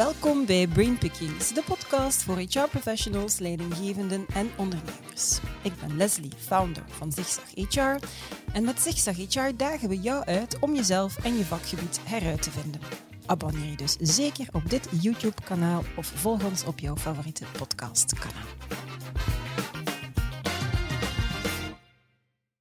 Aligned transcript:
Welkom 0.00 0.46
bij 0.46 0.66
Brain 0.66 0.98
Pickings, 0.98 1.52
de 1.52 1.62
podcast 1.62 2.22
voor 2.22 2.38
HR-professionals, 2.38 3.38
leidinggevenden 3.38 4.26
en 4.34 4.50
ondernemers. 4.56 5.38
Ik 5.62 5.72
ben 5.80 5.96
Leslie, 5.96 6.32
founder 6.36 6.84
van 6.88 7.12
Zigzag 7.12 7.44
HR. 7.54 8.06
En 8.52 8.64
met 8.64 8.80
Zigzag 8.80 9.16
HR 9.16 9.56
dagen 9.56 9.88
we 9.88 10.00
jou 10.00 10.24
uit 10.24 10.58
om 10.58 10.74
jezelf 10.74 11.24
en 11.24 11.36
je 11.36 11.44
vakgebied 11.44 12.00
heruit 12.04 12.42
te 12.42 12.50
vinden. 12.50 12.80
Abonneer 13.26 13.70
je 13.70 13.76
dus 13.76 13.96
zeker 14.00 14.46
op 14.52 14.70
dit 14.70 14.88
YouTube-kanaal 15.00 15.82
of 15.96 16.06
volg 16.06 16.44
ons 16.44 16.64
op 16.64 16.78
jouw 16.78 16.96
favoriete 16.96 17.44
podcastkanaal. 17.58 18.46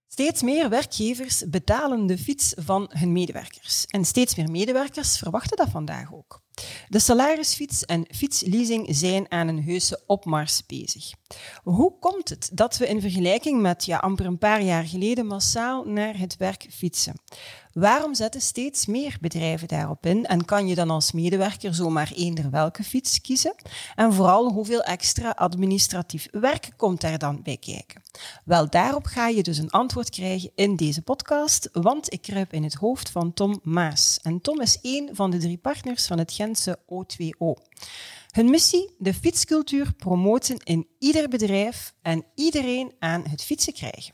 Steeds 0.08 0.42
meer 0.42 0.70
werkgevers 0.70 1.44
betalen 1.50 2.06
de 2.06 2.18
fiets 2.18 2.54
van 2.58 2.90
hun 2.94 3.12
medewerkers. 3.12 3.86
En 3.86 4.06
steeds 4.06 4.36
meer 4.36 4.52
medewerkers 4.52 5.18
verwachten 5.18 5.58
dat 5.58 5.70
vandaag 5.70 6.14
ook. 6.14 6.42
De 6.90 7.00
salarisfiets 7.00 7.86
en 7.86 8.06
fietsleasing 8.16 8.88
zijn 8.90 9.32
aan 9.32 9.48
een 9.48 9.64
heuse 9.64 10.04
opmars 10.06 10.66
bezig. 10.66 11.12
Hoe 11.64 11.94
komt 12.00 12.30
het 12.30 12.50
dat 12.54 12.78
we 12.78 12.88
in 12.88 13.02
vergelijking 13.02 13.62
met 13.62 13.86
ja, 13.86 13.98
amper 13.98 14.26
een 14.26 14.38
paar 14.38 14.62
jaar 14.62 14.84
geleden 14.84 15.26
massaal 15.26 15.84
naar 15.84 16.18
het 16.18 16.38
werk 16.38 16.68
fietsen? 16.70 17.14
Waarom 17.74 18.16
zetten 18.16 18.42
steeds 18.42 18.86
meer 18.86 19.18
bedrijven 19.22 19.68
daarop 19.68 20.06
in? 20.06 20.26
En 20.26 20.46
kan 20.46 20.68
je 20.68 20.76
dan 20.76 20.90
als 20.90 21.12
medewerker 21.12 21.74
zomaar 21.74 22.12
eender 22.16 22.50
welke 22.50 22.84
fiets 22.84 23.22
kiezen? 23.22 23.56
En 23.96 24.14
vooral, 24.14 24.52
hoeveel 24.52 24.82
extra 24.82 25.30
administratief 25.30 26.28
werk 26.32 26.70
komt 26.78 27.02
daar 27.02 27.18
dan 27.18 27.42
bij 27.44 27.58
kijken? 27.58 28.02
Wel, 28.46 28.70
daarop 28.70 29.06
ga 29.06 29.28
je 29.28 29.44
dus 29.44 29.58
een 29.58 29.70
antwoord 29.70 30.10
krijgen 30.10 30.52
in 30.56 30.76
deze 30.76 31.02
podcast, 31.02 31.70
want 31.72 32.14
ik 32.14 32.22
kruip 32.22 32.54
in 32.54 32.64
het 32.64 32.74
hoofd 32.74 33.10
van 33.10 33.34
Tom 33.34 33.60
Maas. 33.64 34.20
En 34.22 34.42
Tom 34.42 34.62
is 34.62 34.82
één 34.82 35.16
van 35.16 35.30
de 35.30 35.38
drie 35.38 35.58
partners 35.58 36.08
van 36.08 36.18
het 36.18 36.34
Gentse 36.34 36.80
O2O. 36.86 37.68
Hun 38.30 38.50
missie? 38.50 38.96
De 38.98 39.14
fietscultuur 39.14 39.94
promoten 39.94 40.58
in 40.64 40.88
ieder 41.00 41.30
bedrijf 41.30 41.94
en 42.02 42.26
iedereen 42.36 42.94
aan 43.00 43.24
het 43.28 43.44
fietsen 43.44 43.74
krijgen. 43.74 44.14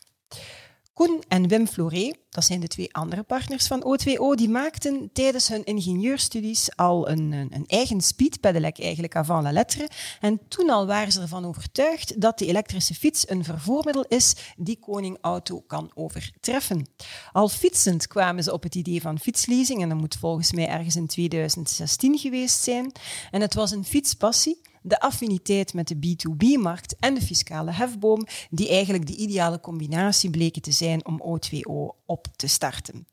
Koen 0.96 1.24
en 1.28 1.48
Wim 1.48 1.68
Floré, 1.68 2.14
dat 2.30 2.44
zijn 2.44 2.60
de 2.60 2.68
twee 2.68 2.94
andere 2.94 3.24
partners 3.24 3.68
van 3.68 3.84
O2O, 3.84 4.36
die 4.36 4.50
maakten 4.50 5.10
tijdens 5.14 5.48
hun 5.48 5.64
ingenieurstudies 5.64 6.76
al 6.76 7.10
een, 7.10 7.32
een, 7.32 7.64
eigen 7.68 8.02
speedpedelec 8.02 8.80
eigenlijk 8.80 9.16
avant 9.16 9.44
la 9.44 9.52
lettre. 9.52 9.90
En 10.22 10.40
toen 10.48 10.70
al 10.70 10.88
waren 10.88 11.12
ze 11.12 11.22
ervan 11.22 11.46
overtuigd 11.46 12.22
dat 12.22 12.40
de 12.40 12.46
elektrische 12.46 12.94
fiets 12.94 13.30
een 13.30 13.44
vervoermiddel 13.44 14.06
is 14.08 14.36
die 14.58 14.80
koning 14.80 15.18
auto 15.22 15.64
kan 15.68 15.92
overtreffen. 15.94 16.88
Al 17.32 17.50
fietsend 17.50 18.08
kwamen 18.08 18.44
ze 18.44 18.54
op 18.54 18.64
het 18.64 18.76
idee 18.76 19.02
van 19.02 19.20
fietsleasing 19.20 19.82
en 19.82 19.90
dat 19.90 19.98
moet 19.98 20.16
volgens 20.16 20.54
mij 20.54 20.68
ergens 20.68 20.96
in 20.96 21.08
2016 21.08 22.18
geweest 22.18 22.64
zijn. 22.64 22.92
En 23.32 23.42
het 23.42 23.54
was 23.54 23.72
een 23.72 23.86
fietspassie 23.86 24.62
de 24.88 25.00
affiniteit 25.00 25.74
met 25.74 25.88
de 25.88 25.96
B2B-markt 25.96 26.96
en 27.00 27.14
de 27.14 27.22
fiscale 27.22 27.72
hefboom, 27.72 28.26
die 28.50 28.70
eigenlijk 28.70 29.08
de 29.08 29.16
ideale 29.16 29.60
combinatie 29.60 30.30
bleken 30.30 30.62
te 30.62 30.72
zijn 30.72 31.06
om 31.06 31.22
O2O 31.22 31.96
op 32.06 32.28
te 32.36 32.48
starten. 32.48 33.08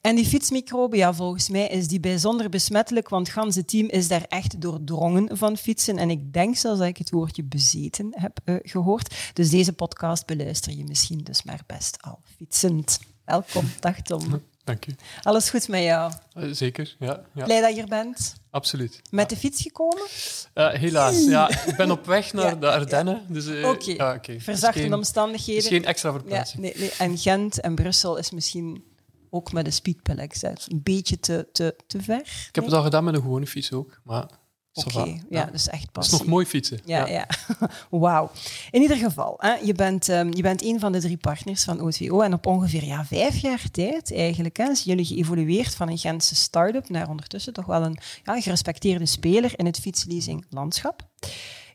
En 0.00 0.16
die 0.16 0.26
fietsmicrobe, 0.26 0.96
ja, 0.96 1.14
volgens 1.14 1.48
mij 1.48 1.66
is 1.66 1.88
die 1.88 2.00
bijzonder 2.00 2.48
besmettelijk, 2.48 3.08
want 3.08 3.26
het 3.26 3.36
ganse 3.36 3.64
team 3.64 3.88
is 3.88 4.08
daar 4.08 4.24
echt 4.28 4.60
doordrongen 4.60 5.36
van 5.36 5.56
fietsen. 5.56 5.96
En 5.96 6.10
ik 6.10 6.32
denk 6.32 6.56
zelfs 6.56 6.78
dat 6.78 6.88
ik 6.88 6.96
het 6.96 7.10
woordje 7.10 7.44
bezeten 7.44 8.08
heb 8.10 8.38
uh, 8.44 8.56
gehoord. 8.62 9.14
Dus 9.32 9.50
deze 9.50 9.72
podcast 9.72 10.26
beluister 10.26 10.72
je 10.72 10.84
misschien 10.84 11.20
dus 11.24 11.42
maar 11.42 11.62
best 11.66 12.02
al 12.02 12.18
fietsend. 12.36 12.98
Welkom, 13.24 13.70
dag 13.80 14.02
Tom. 14.02 14.42
Dank 14.64 14.86
u. 14.86 14.94
Alles 15.22 15.50
goed 15.50 15.68
met 15.68 15.82
jou? 15.82 16.12
Uh, 16.34 16.52
zeker, 16.52 16.96
ja, 16.98 17.22
ja. 17.34 17.44
Blij 17.44 17.60
dat 17.60 17.74
je 17.74 17.82
er 17.82 17.88
bent? 17.88 18.34
Absoluut. 18.56 19.00
Met 19.10 19.30
de 19.30 19.36
fiets 19.36 19.62
gekomen? 19.62 20.06
Uh, 20.54 20.72
helaas, 20.72 21.24
ja. 21.24 21.50
Ik 21.66 21.76
ben 21.76 21.90
op 21.90 22.06
weg 22.06 22.32
naar 22.32 22.60
de 22.60 22.70
Ardennen. 22.70 23.22
Dus, 23.28 23.46
uh, 23.46 23.68
Oké, 23.68 23.90
okay. 23.92 24.16
okay. 24.16 24.40
verzachte 24.40 24.94
omstandigheden. 24.94 25.62
is 25.62 25.68
geen 25.68 25.84
extra 25.84 26.12
verplaatsing. 26.12 26.62
Nee, 26.62 26.74
nee. 26.76 26.92
En 26.98 27.18
Gent 27.18 27.60
en 27.60 27.74
Brussel 27.74 28.16
is 28.16 28.30
misschien 28.30 28.84
ook 29.30 29.52
met 29.52 29.66
een 29.66 29.72
speedpellex 29.72 30.42
een 30.42 30.82
beetje 30.82 31.20
te, 31.20 31.48
te, 31.52 31.76
te 31.86 32.02
ver. 32.02 32.20
Ik 32.20 32.54
heb 32.54 32.64
het 32.64 32.72
al 32.72 32.82
gedaan 32.82 33.04
met 33.04 33.14
een 33.14 33.20
gewone 33.20 33.46
fiets 33.46 33.72
ook, 33.72 34.00
maar 34.04 34.28
Oké, 34.76 34.98
okay, 34.98 35.22
ja, 35.30 35.44
dus 35.44 35.68
echt 35.68 35.92
pas. 35.92 36.04
Het 36.04 36.14
is 36.14 36.18
nog 36.18 36.28
mooi 36.28 36.46
fietsen. 36.46 36.80
Ja, 36.84 37.06
ja. 37.06 37.26
ja. 37.58 37.68
Wauw. 37.98 38.30
In 38.70 38.82
ieder 38.82 38.96
geval, 38.96 39.34
hè, 39.38 39.54
je, 39.54 39.74
bent, 39.74 40.08
um, 40.08 40.34
je 40.34 40.42
bent 40.42 40.62
een 40.62 40.80
van 40.80 40.92
de 40.92 40.98
drie 40.98 41.16
partners 41.16 41.64
van 41.64 41.80
OTO 41.80 42.20
en 42.20 42.32
op 42.32 42.46
ongeveer 42.46 42.84
ja, 42.84 43.04
vijf 43.04 43.36
jaar 43.36 43.70
tijd 43.70 44.14
eigenlijk 44.14 44.56
hè, 44.56 44.64
zijn 44.64 44.96
jullie 44.96 45.04
geëvolueerd 45.04 45.74
van 45.74 45.88
een 45.88 45.98
Gentse 45.98 46.34
start-up 46.34 46.88
naar 46.88 47.08
ondertussen 47.08 47.52
toch 47.52 47.66
wel 47.66 47.82
een 47.82 47.98
ja, 48.24 48.40
gerespecteerde 48.40 49.06
speler 49.06 49.52
in 49.56 49.66
het 49.66 49.80
fietsleasing 49.80 50.46
landschap. 50.50 51.08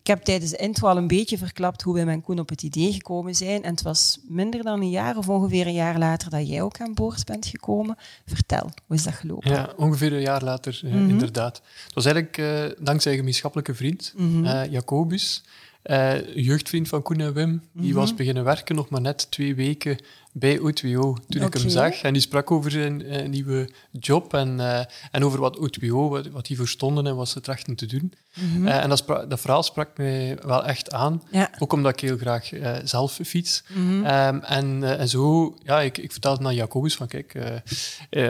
Ik 0.01 0.07
heb 0.07 0.23
tijdens 0.23 0.51
de 0.51 0.57
intro 0.57 0.87
al 0.87 0.97
een 0.97 1.07
beetje 1.07 1.37
verklapt 1.37 1.81
hoe 1.81 1.93
wij 1.93 2.05
met 2.05 2.23
Koen 2.23 2.39
op 2.39 2.49
het 2.49 2.63
idee 2.63 2.93
gekomen 2.93 3.35
zijn. 3.35 3.63
En 3.63 3.71
het 3.71 3.81
was 3.81 4.19
minder 4.27 4.63
dan 4.63 4.81
een 4.81 4.89
jaar 4.89 5.17
of 5.17 5.29
ongeveer 5.29 5.67
een 5.67 5.73
jaar 5.73 5.97
later 5.97 6.29
dat 6.29 6.47
jij 6.47 6.61
ook 6.61 6.79
aan 6.79 6.93
boord 6.93 7.25
bent 7.25 7.45
gekomen. 7.45 7.97
Vertel, 8.25 8.69
hoe 8.85 8.95
is 8.95 9.03
dat 9.03 9.13
gelopen? 9.13 9.51
Ja, 9.51 9.73
ongeveer 9.77 10.13
een 10.13 10.21
jaar 10.21 10.43
later, 10.43 10.81
mm 10.83 10.91
-hmm. 10.91 11.09
inderdaad. 11.09 11.61
Het 11.85 11.93
was 11.93 12.05
eigenlijk 12.05 12.37
uh, 12.37 12.85
dankzij 12.85 13.11
een 13.11 13.17
gemeenschappelijke 13.17 13.75
vriend, 13.75 14.13
mm 14.17 14.31
-hmm. 14.31 14.45
uh, 14.45 14.71
Jacobus. 14.71 15.43
Uh, 15.83 16.35
jeugdvriend 16.35 16.87
van 16.87 17.01
Koen 17.01 17.19
en 17.19 17.33
Wim, 17.33 17.49
die 17.49 17.59
mm 17.73 17.83
-hmm. 17.83 17.93
was 17.93 18.15
beginnen 18.15 18.43
werken 18.43 18.75
nog 18.75 18.89
maar 18.89 19.01
net 19.01 19.31
twee 19.31 19.55
weken 19.55 19.97
bij 20.31 20.57
O2O 20.59 20.81
toen 20.81 21.13
okay. 21.35 21.47
ik 21.47 21.53
hem 21.53 21.69
zag. 21.69 22.01
En 22.01 22.13
die 22.13 22.21
sprak 22.21 22.51
over 22.51 22.71
zijn 22.71 23.05
uh, 23.05 23.27
nieuwe 23.27 23.69
job 23.91 24.33
en, 24.33 24.57
uh, 24.59 24.79
en 25.11 25.25
over 25.25 25.39
wat 25.39 25.57
O2O, 25.57 25.89
wat, 25.89 26.27
wat 26.27 26.45
die 26.45 26.55
verstonden 26.55 27.07
en 27.07 27.15
wat 27.15 27.29
ze 27.29 27.41
trachten 27.41 27.75
te 27.75 27.85
doen. 27.85 28.13
Mm 28.33 28.53
-hmm. 28.53 28.67
uh, 28.67 28.83
en 28.83 28.89
dat, 28.89 29.05
dat, 29.07 29.39
verhaal 29.39 29.63
sprak 29.63 29.97
mij 29.97 30.37
wel 30.45 30.65
echt 30.65 30.91
aan. 30.91 31.23
Ja. 31.31 31.49
Ook 31.59 31.73
omdat 31.73 31.93
ik 31.93 31.99
heel 31.99 32.17
graag 32.17 32.49
zelf 32.83 33.19
fiets. 33.23 33.63
Mm 33.67 33.87
-hmm. 33.87 34.05
um, 34.05 34.41
en, 34.43 34.97
en 34.97 35.09
zo, 35.09 35.55
ja, 35.63 35.81
ik, 35.81 35.97
ik 35.97 36.11
vertelde 36.11 36.45
aan 36.45 36.55
Jacobus 36.55 36.95
van, 36.95 37.07
kijk, 37.07 37.33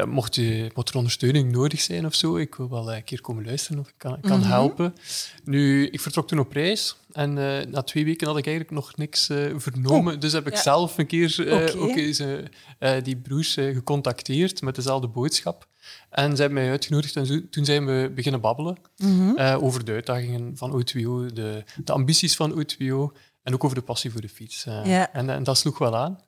mocht, 0.06 0.35
je, 0.35 0.72
mocht 0.73 0.89
er 0.89 0.95
ondersteuning 0.95 1.51
nodig 1.51 1.81
zijn 1.81 2.06
of 2.06 2.16
zo, 2.16 2.38
ik 2.38 2.56
wil 2.56 2.69
wel 2.69 2.94
een 2.94 3.03
keer 3.03 3.22
komen 3.22 3.45
luisteren 3.45 3.79
of 3.79 3.88
ik 3.88 3.94
kan, 3.97 4.18
kan 4.22 4.38
mm 4.38 4.41
-hmm. 4.41 4.51
helpen. 4.51 4.95
Nu, 5.44 5.88
ik 5.88 6.00
vertrok 6.00 6.28
toen 6.28 6.39
op 6.39 6.51
reis. 6.51 6.95
En 7.11 7.33
na 7.69 7.81
twee 7.81 8.05
weken 8.05 8.27
had 8.27 8.38
ik 8.38 8.45
eigenlijk 8.45 8.75
nog 8.75 8.97
niks 8.97 9.25
vernomen. 9.55 10.13
Oh. 10.13 10.19
Dus 10.19 10.33
heb 10.33 10.47
ik 10.47 10.53
ja. 10.53 10.61
zelf 10.61 10.97
een 10.97 11.07
keer 11.07 11.35
okay 11.39 11.69
ook 11.75 13.03
die 13.03 13.17
broers 13.17 13.53
gecontacteerd 13.53 14.61
met 14.61 14.75
dezelfde 14.75 15.07
boodschap. 15.07 15.69
En 16.09 16.35
ze 16.35 16.41
hebben 16.41 16.61
mij 16.61 16.69
uitgenodigd 16.69 17.16
en 17.16 17.25
zo, 17.25 17.50
toen 17.50 17.66
zijn 17.66 17.85
we 17.85 18.11
beginnen 18.16 18.41
babbelen 18.41 18.77
mm 18.97 19.19
-hmm. 19.19 19.38
uh, 19.38 19.63
over 19.63 19.85
de 19.85 19.91
uitdagingen 19.91 20.57
van 20.57 20.71
O2O, 20.71 21.33
de, 21.33 21.63
de 21.83 21.91
ambities 21.91 22.35
van 22.35 22.51
O2O 22.51 23.17
en 23.44 23.53
ook 23.53 23.63
over 23.63 23.75
de 23.75 23.81
passie 23.81 24.11
voor 24.11 24.21
de 24.21 24.29
fiets. 24.29 24.66
En, 24.66 25.29
en, 25.29 25.44
dat 25.44 25.57
sloeg 25.57 25.77
wel 25.77 25.97
aan. 25.97 26.19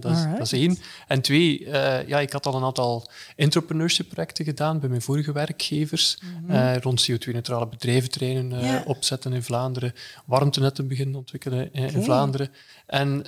Dat, 0.00 0.12
is, 0.12 0.24
dat, 0.38 0.40
is, 0.40 0.52
één. 0.52 0.78
En 1.06 1.20
twee, 1.20 1.68
ja, 2.06 2.20
ik 2.20 2.32
had 2.32 2.46
al 2.46 2.54
een 2.54 2.64
aantal 2.64 3.10
entrepreneurship-projecten 3.36 4.44
gedaan 4.44 4.80
bij 4.80 4.88
mijn 4.88 5.02
vorige 5.02 5.32
werkgevers. 5.32 6.18
Mm 6.22 6.50
-hmm. 6.50 6.76
rond 6.76 7.10
CO2-neutrale 7.10 7.68
bedrijventerreinen 7.68 8.60
yeah. 8.60 8.86
opzetten 8.86 9.32
in 9.32 9.42
Vlaanderen, 9.42 9.92
warmtenetten 10.24 10.88
beginnen 10.88 11.16
ontwikkelen 11.16 11.72
in, 11.72 11.82
okay. 11.82 11.94
in 11.94 12.02
Vlaanderen. 12.02 12.50
En 12.86 13.24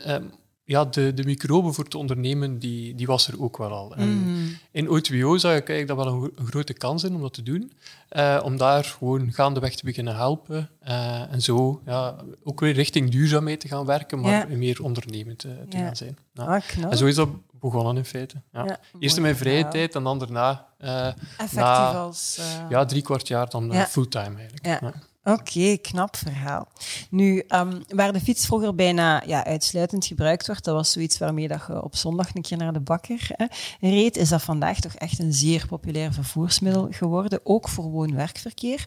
ja, 0.66 0.84
de, 0.84 1.14
de 1.14 1.25
microbe 1.25 1.72
voor 1.72 1.88
te 1.88 1.98
ondernemen, 1.98 2.58
die, 2.58 2.94
die 2.94 3.06
was 3.06 3.28
er 3.28 3.42
ook 3.42 3.56
wel 3.56 3.70
al. 3.70 3.94
En 3.97 4.08
mm. 4.08 4.56
In 4.70 4.86
O2O 4.86 5.34
zag 5.36 5.56
ik 5.56 5.69
eigenlijk 5.69 5.86
dat 5.86 5.97
wel 5.97 6.06
een, 6.06 6.32
een, 6.36 6.47
grote 6.47 6.72
kans 6.72 7.04
in 7.04 7.14
om 7.14 7.20
dat 7.20 7.34
te 7.34 7.42
doen. 7.42 7.72
Uh, 8.10 8.41
om 8.44 8.56
daar 8.56 8.84
gewoon 8.84 9.32
gaandeweg 9.32 9.75
te 9.75 9.84
beginnen 9.84 10.16
helpen. 10.16 10.70
Uh, 10.88 11.32
en 11.32 11.42
zo 11.42 11.80
ja, 11.86 12.16
ook 12.42 12.60
weer 12.60 12.72
richting 12.72 13.10
duurzaamheid 13.10 13.60
te 13.60 13.69
gaan 13.69 13.86
werken, 13.86 14.20
maar 14.20 14.50
ja. 14.50 14.56
meer 14.56 14.82
ondernemend 14.82 15.44
uh, 15.44 15.52
te 15.69 15.76
ja. 15.76 15.84
gaan 15.84 15.97
zijn. 15.97 16.19
Ja. 16.32 16.44
Ah, 16.44 16.91
en 16.91 16.96
zo 16.96 17.06
is 17.06 17.14
dat 17.14 17.28
begonnen 17.60 17.96
in 17.96 18.04
feite. 18.04 18.42
Ja. 18.52 18.78
Eerst 18.98 19.16
in 19.16 19.22
mijn 19.22 19.36
vrije 19.36 19.69
tijd 19.69 19.94
en 19.94 20.02
dan 20.02 20.19
daarna... 20.19 20.67
Effectief 20.78 21.52
na, 21.52 21.93
als... 21.93 22.40
Ja, 22.69 22.84
drie 22.84 23.02
kwart 23.02 23.28
jaar 23.28 23.50
dan 23.50 23.75
fulltime 23.75 24.38
eigenlijk. 24.38 24.94
Oké, 25.25 25.41
okay, 25.41 25.79
knap 25.79 26.17
verhaal. 26.17 26.69
Nu, 27.11 27.44
um, 27.49 27.82
waar 27.88 28.12
de 28.12 28.21
fiets 28.21 28.47
vroeger 28.47 28.75
bijna 28.75 29.23
ja, 29.26 29.44
uitsluitend 29.44 30.06
gebruikt 30.06 30.47
wordt, 30.47 30.65
dat 30.65 30.75
was 30.75 30.93
zoiets 30.93 31.19
waarmee 31.19 31.49
dat 31.49 31.65
je 31.69 31.82
op 31.82 31.97
zondag 31.97 32.35
een 32.35 32.43
keer 32.43 32.56
naar 32.56 32.73
de 32.73 32.81
bakker 32.81 33.29
hè, 33.29 33.47
reed, 33.81 34.17
is 34.17 34.29
dat 34.29 34.43
vandaag 34.43 34.81
toch 34.81 34.94
echt 34.94 35.19
een 35.19 35.32
zeer 35.32 35.67
populair 35.67 36.12
vervoersmiddel 36.12 36.88
geworden, 36.91 37.41
ook 37.43 37.69
voor 37.69 37.85
woon-werkverkeer. 37.85 38.85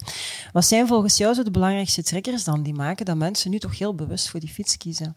Wat 0.54 0.66
zijn 0.66 0.88
volgens 0.88 1.18
jou 1.18 1.34
zo 1.34 1.44
de 1.44 1.52
belangrijkste 1.52 2.04
triggers 2.04 2.44
dan 2.44 2.64
die 2.64 2.74
maken 2.74 3.06
dat 3.06 3.16
mensen 3.16 3.52
nu 3.52 3.60
toch 3.60 3.78
heel 3.78 3.96
bewust 3.96 4.30
voor 4.30 4.40
die 4.40 4.50
fiets 4.50 4.78
kiezen? 4.78 5.16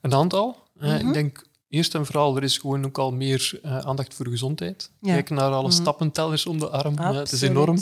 Een 0.00 0.14
aantal. 0.14 0.46
Mm 0.46 0.82
-hmm. 0.82 0.90
uh, 0.90 1.00
ik 1.00 1.12
denk 1.12 1.48
Eerst 1.70 1.94
en 1.94 2.06
vooral, 2.06 2.36
er 2.36 2.42
is 2.42 2.58
gewoon 2.58 2.84
ook 2.84 2.98
al 2.98 3.12
meer 3.12 3.60
uh, 3.64 3.78
aandacht 3.78 4.14
voor 4.14 4.28
gezondheid. 4.28 4.90
Ja. 5.00 5.12
Kijk 5.12 5.30
naar 5.30 5.50
alle 5.50 5.64
mm. 5.64 5.70
stappentellers 5.70 6.46
om 6.46 6.58
de 6.58 6.68
arm. 6.68 6.98
Het 6.98 7.32
is 7.32 7.42
enorm. 7.42 7.78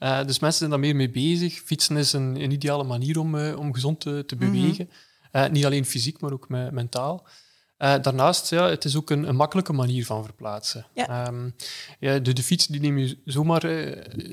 Uh, 0.00 0.24
dus 0.26 0.38
mensen 0.38 0.58
zijn 0.58 0.70
daar 0.70 0.78
meer 0.78 0.96
mee 0.96 1.10
bezig. 1.10 1.62
Fietsen 1.64 1.96
is 1.96 2.12
een, 2.12 2.42
een 2.42 2.50
ideale 2.50 2.84
manier 2.84 3.18
om, 3.18 3.38
om 3.54 3.74
gezond 3.74 4.00
te, 4.00 4.24
te 4.26 4.34
mhm. 4.34 4.50
bewegen. 4.50 4.84
Mm 4.84 5.40
-hmm. 5.40 5.52
niet 5.52 5.64
alleen 5.64 5.84
fysiek, 5.84 6.20
maar 6.20 6.32
ook 6.32 6.48
me 6.48 6.68
mentaal. 6.72 7.26
Daarnaast, 7.78 8.50
ja, 8.50 8.68
het 8.68 8.84
is 8.84 8.96
ook 8.96 9.10
een, 9.10 9.28
een 9.28 9.36
makkelijke 9.36 9.72
manier 9.72 10.06
van 10.06 10.24
verplaatsen. 10.24 10.86
Ja. 10.94 11.28
Um, 11.28 11.54
ja, 11.98 12.18
de, 12.18 12.32
de, 12.32 12.42
fiets 12.42 12.66
die 12.66 12.80
neem 12.80 12.98
je 12.98 13.18
zomaar, 13.24 13.66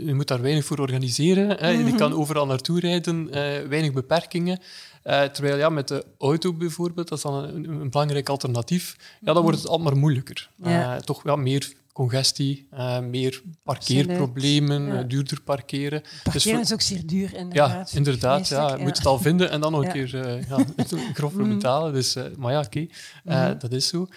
je 0.05 0.13
moet 0.13 0.27
daar 0.27 0.41
weinig 0.41 0.65
voor 0.65 0.79
organiseren. 0.79 1.49
Hè. 1.49 1.73
Mm 1.73 1.79
-hmm. 1.79 1.87
Je 1.87 1.95
kan 1.95 2.13
overal 2.13 2.45
naartoe 2.45 2.79
rijden, 2.79 3.29
weinig 3.69 3.93
beperkingen. 3.93 4.59
Terwijl 5.05 5.57
ja, 5.57 5.69
met 5.69 5.87
de 5.87 6.05
auto 6.17 6.53
bijvoorbeeld, 6.53 7.07
dat 7.07 7.17
is 7.17 7.23
dan 7.23 7.43
een, 7.43 7.69
een 7.69 7.89
belangrijk 7.89 8.29
alternatief, 8.29 8.95
ja, 9.21 9.33
dan 9.33 9.43
wordt 9.43 9.57
het 9.57 9.67
allemaal 9.67 9.91
maar 9.91 9.99
moeilijker. 10.01 10.49
Ja. 10.55 10.99
toch 10.99 11.23
ja, 11.23 11.35
meer 11.35 11.73
congestie, 11.95 12.67
uh, 12.73 12.99
meer 12.99 13.41
parkeerproblemen, 13.63 14.85
ja. 14.85 15.03
uh, 15.03 15.07
duurder 15.07 15.41
parkeren. 15.41 16.01
Parkeren 16.23 16.57
dus 16.57 16.67
is 16.67 16.73
ook 16.73 16.81
zeer 16.81 17.05
duur, 17.05 17.33
inderdaad. 17.33 17.91
Ja, 17.91 17.97
inderdaad. 17.97 18.47
Ja. 18.47 18.75
Je 18.75 18.83
moet 18.83 18.97
het 18.97 19.05
al 19.05 19.19
vinden 19.19 19.49
en 19.49 19.61
dan 19.61 19.71
nog 19.71 19.83
een 19.83 19.91
keer 19.91 20.15
uh, 20.15 20.47
ja, 20.47 20.65
grof 21.13 21.33
voor 21.33 21.47
betalen. 21.47 21.93
Dus, 21.93 22.15
maar 22.37 22.51
ja, 22.51 22.59
oké, 22.59 22.87
okay. 23.25 23.51
mm. 23.51 23.59
dat 23.59 23.71
is 23.71 23.87
zo. 23.87 24.07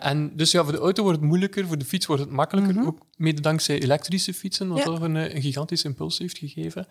en 0.00 0.36
dus 0.36 0.50
ja, 0.50 0.62
voor 0.62 0.72
de 0.72 0.78
auto 0.78 1.02
wordt 1.02 1.18
het 1.18 1.28
moeilijker, 1.28 1.66
voor 1.66 1.78
de 1.78 1.84
fiets 1.84 2.06
wordt 2.06 2.22
het 2.22 2.30
makkelijker. 2.30 2.72
Mm 2.72 2.78
-hmm. 2.78 2.88
Ook 2.88 2.98
mede 3.16 3.40
dankzij 3.40 3.80
elektrische 3.82 4.34
fietsen, 4.34 4.68
wat 4.68 4.82
toch 4.82 5.00
een, 5.00 5.14
een 5.14 5.42
gigantisch 5.42 5.84
impuls 5.84 6.18
heeft 6.18 6.38
gegeven. 6.38 6.86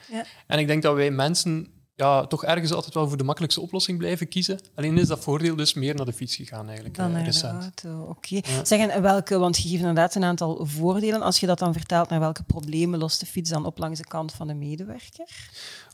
En 0.48 0.60
ik 0.60 0.68
denk 0.68 0.82
dat 0.82 0.96
wij 0.96 1.12
mensen 1.12 1.68
ja, 1.96 2.28
toch 2.28 2.44
ergens 2.44 2.74
altijd 2.74 2.94
wel 2.94 3.08
voor 3.08 3.18
de 3.18 3.24
makkelijkste 3.24 3.62
oplossing 3.62 3.98
blijven 3.98 4.28
kiezen. 4.28 4.60
Alleen 4.76 4.98
is 4.98 5.08
dat 5.08 5.20
voordeel 5.20 5.56
dus 5.56 5.74
meer 5.74 5.96
naar 5.96 6.06
de 6.06 6.14
fiets 6.14 6.36
gegaan 6.36 6.66
eigenlijk. 6.66 6.96
Dan 6.96 7.12
naar 7.12 7.24
recent. 7.24 7.82
de 7.82 7.88
auto, 7.88 8.02
oké. 8.02 8.36
Okay. 8.36 8.56
Ja. 8.56 8.66
Zeggen, 8.66 9.02
welke, 9.02 9.38
want 9.38 9.58
je 9.58 9.62
geeft 9.62 9.80
inderdaad 9.80 10.16
een 10.16 10.24
aantal 10.24 10.66
voordelen. 10.66 11.22
Als 11.22 11.40
je 11.40 11.46
dat 11.46 11.60
dan 11.60 11.74
vertaalt 11.74 12.10
naar 12.10 12.20
welke 12.20 12.44
problemen 12.44 13.00
lost 13.00 13.20
de 13.20 13.26
fiets 13.26 13.50
dan 13.50 13.66
op 13.66 13.78
langs 13.78 14.00
de 14.00 14.08
kant 14.08 14.34
van 14.34 14.48
de 14.48 14.54
medewerker? 14.54 15.28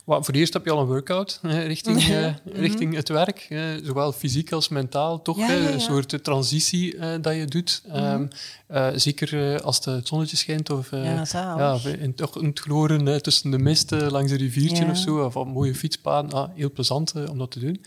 Well, 0.04 0.22
voor 0.22 0.34
eerst 0.34 0.52
heb 0.52 0.64
je 0.64 0.70
al 0.70 0.80
een 0.80 0.86
workout 0.86 1.38
richting, 1.42 1.96
mm 2.06 2.14
-hmm. 2.14 2.34
richting 2.44 2.94
het 2.94 3.08
werk. 3.08 3.48
Zowel 3.82 4.12
fysiek 4.12 4.52
als 4.52 4.68
mentaal. 4.68 5.22
Toch 5.22 5.38
ja, 5.38 5.50
ja, 5.50 5.62
ja. 5.62 5.70
een 5.70 5.80
soort 5.80 6.24
transitie 6.24 6.98
dat 7.20 7.34
je 7.34 7.44
doet. 7.44 7.82
Mm 7.86 7.94
-hmm. 7.94 8.28
um, 8.68 8.98
zeker 8.98 9.60
als 9.62 9.84
het 9.84 10.06
zonnetje 10.08 10.36
schijnt 10.36 10.70
of 10.70 10.90
ja, 10.90 11.78
in, 11.98 12.14
het 12.16 12.60
gloren 12.60 13.22
tussen 13.22 13.50
de 13.50 13.58
mist 13.58 13.90
langs 13.90 14.30
een 14.30 14.36
riviertje 14.38 14.86
of 14.90 14.96
zo. 14.96 15.24
Of 15.24 15.36
op 15.36 15.46
mooie 15.46 15.74
fietspaden. 15.74 16.32
Ah, 16.32 16.48
heel 16.54 16.70
plezant 16.70 17.12
om 17.30 17.38
dat 17.38 17.50
te 17.50 17.58
doen. 17.58 17.84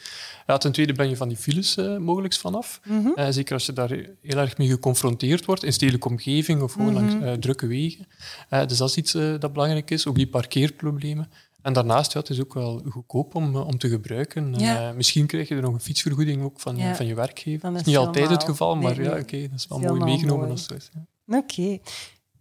ten 0.58 0.72
tweede 0.72 0.94
ben 0.94 1.10
je 1.10 1.18
van 1.18 1.28
die 1.28 1.38
files 1.38 1.76
mogelijk 2.00 2.34
vanaf. 2.34 2.82
Mm 2.86 3.04
-hmm. 3.16 3.34
zeker 3.34 3.54
als 3.54 3.66
je 3.66 3.74
daar 3.74 3.90
heel 4.22 4.38
erg 4.38 4.58
mee 4.58 4.68
geconfronteerd 4.68 5.46
wordt. 5.46 5.64
In 5.64 5.74
stedelijke 5.74 6.08
omgeving 6.08 6.62
of 6.62 6.74
gewoon 6.74 6.94
Mhm. 6.94 7.20
langs 7.20 7.38
drukke 7.40 7.68
wegen. 7.68 8.08
dus 8.50 8.78
dat 8.78 8.90
is 8.90 8.96
iets 8.96 9.12
dat 9.12 9.54
belangrijk 9.54 9.92
is. 9.92 10.08
Ook 10.08 10.16
die 10.16 10.28
parkeerproblemen. 10.28 11.30
En 11.66 11.74
daarnaast, 11.74 12.14
ja, 12.14 12.20
het 12.20 12.30
is 12.30 12.42
ook 12.42 12.54
wel 12.54 12.82
goedkoop 12.90 13.36
om, 13.36 13.56
om 13.56 13.78
te 13.78 13.90
gebruiken. 13.90 14.54
Ja. 14.60 14.90
Uh, 14.90 14.96
misschien 14.96 15.26
krijg 15.26 15.48
je 15.48 15.56
er 15.56 15.62
nog 15.62 15.74
een 15.74 15.80
fietsvergoeding 15.80 16.44
ook 16.44 16.60
van, 16.60 16.78
ja. 16.78 16.96
van 16.96 17.06
je 17.06 17.16
werkgever. 17.16 17.62
Dat 17.62 17.74
is, 17.74 17.80
is 17.80 17.86
niet 17.86 17.98
altijd 17.98 18.30
het 18.30 18.44
geval, 18.44 18.76
maar 18.76 18.96
nee, 18.96 19.06
ja, 19.06 19.12
oké, 19.12 19.20
okay, 19.20 19.42
dat 19.50 19.60
is 19.60 19.68
wel 19.68 19.80
is 19.80 19.86
mooi 19.86 20.04
meegenomen 20.04 20.40
mooi. 20.40 20.52
als 20.52 20.62
het 20.62 20.78
is. 20.78 20.90
Ja. 20.94 21.38
Oké. 21.38 21.62
Okay. 21.62 21.82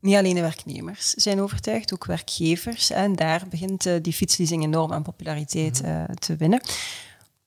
Niet 0.00 0.17
alleen 0.17 0.35
de 0.35 0.41
werknemers 0.41 1.11
zijn 1.11 1.41
overtuigd, 1.41 1.94
ook 1.94 2.05
werkgevers. 2.05 2.91
En 2.91 3.17
daar 3.17 3.47
begint 3.50 3.87
uh, 3.87 3.94
die 4.03 4.12
fietsleasing 4.12 4.62
enorm 4.62 4.93
aan 4.93 5.03
populariteit 5.03 5.82
Mhm. 5.82 5.91
uh, 5.91 6.05
te 6.05 6.37
winnen. 6.37 6.61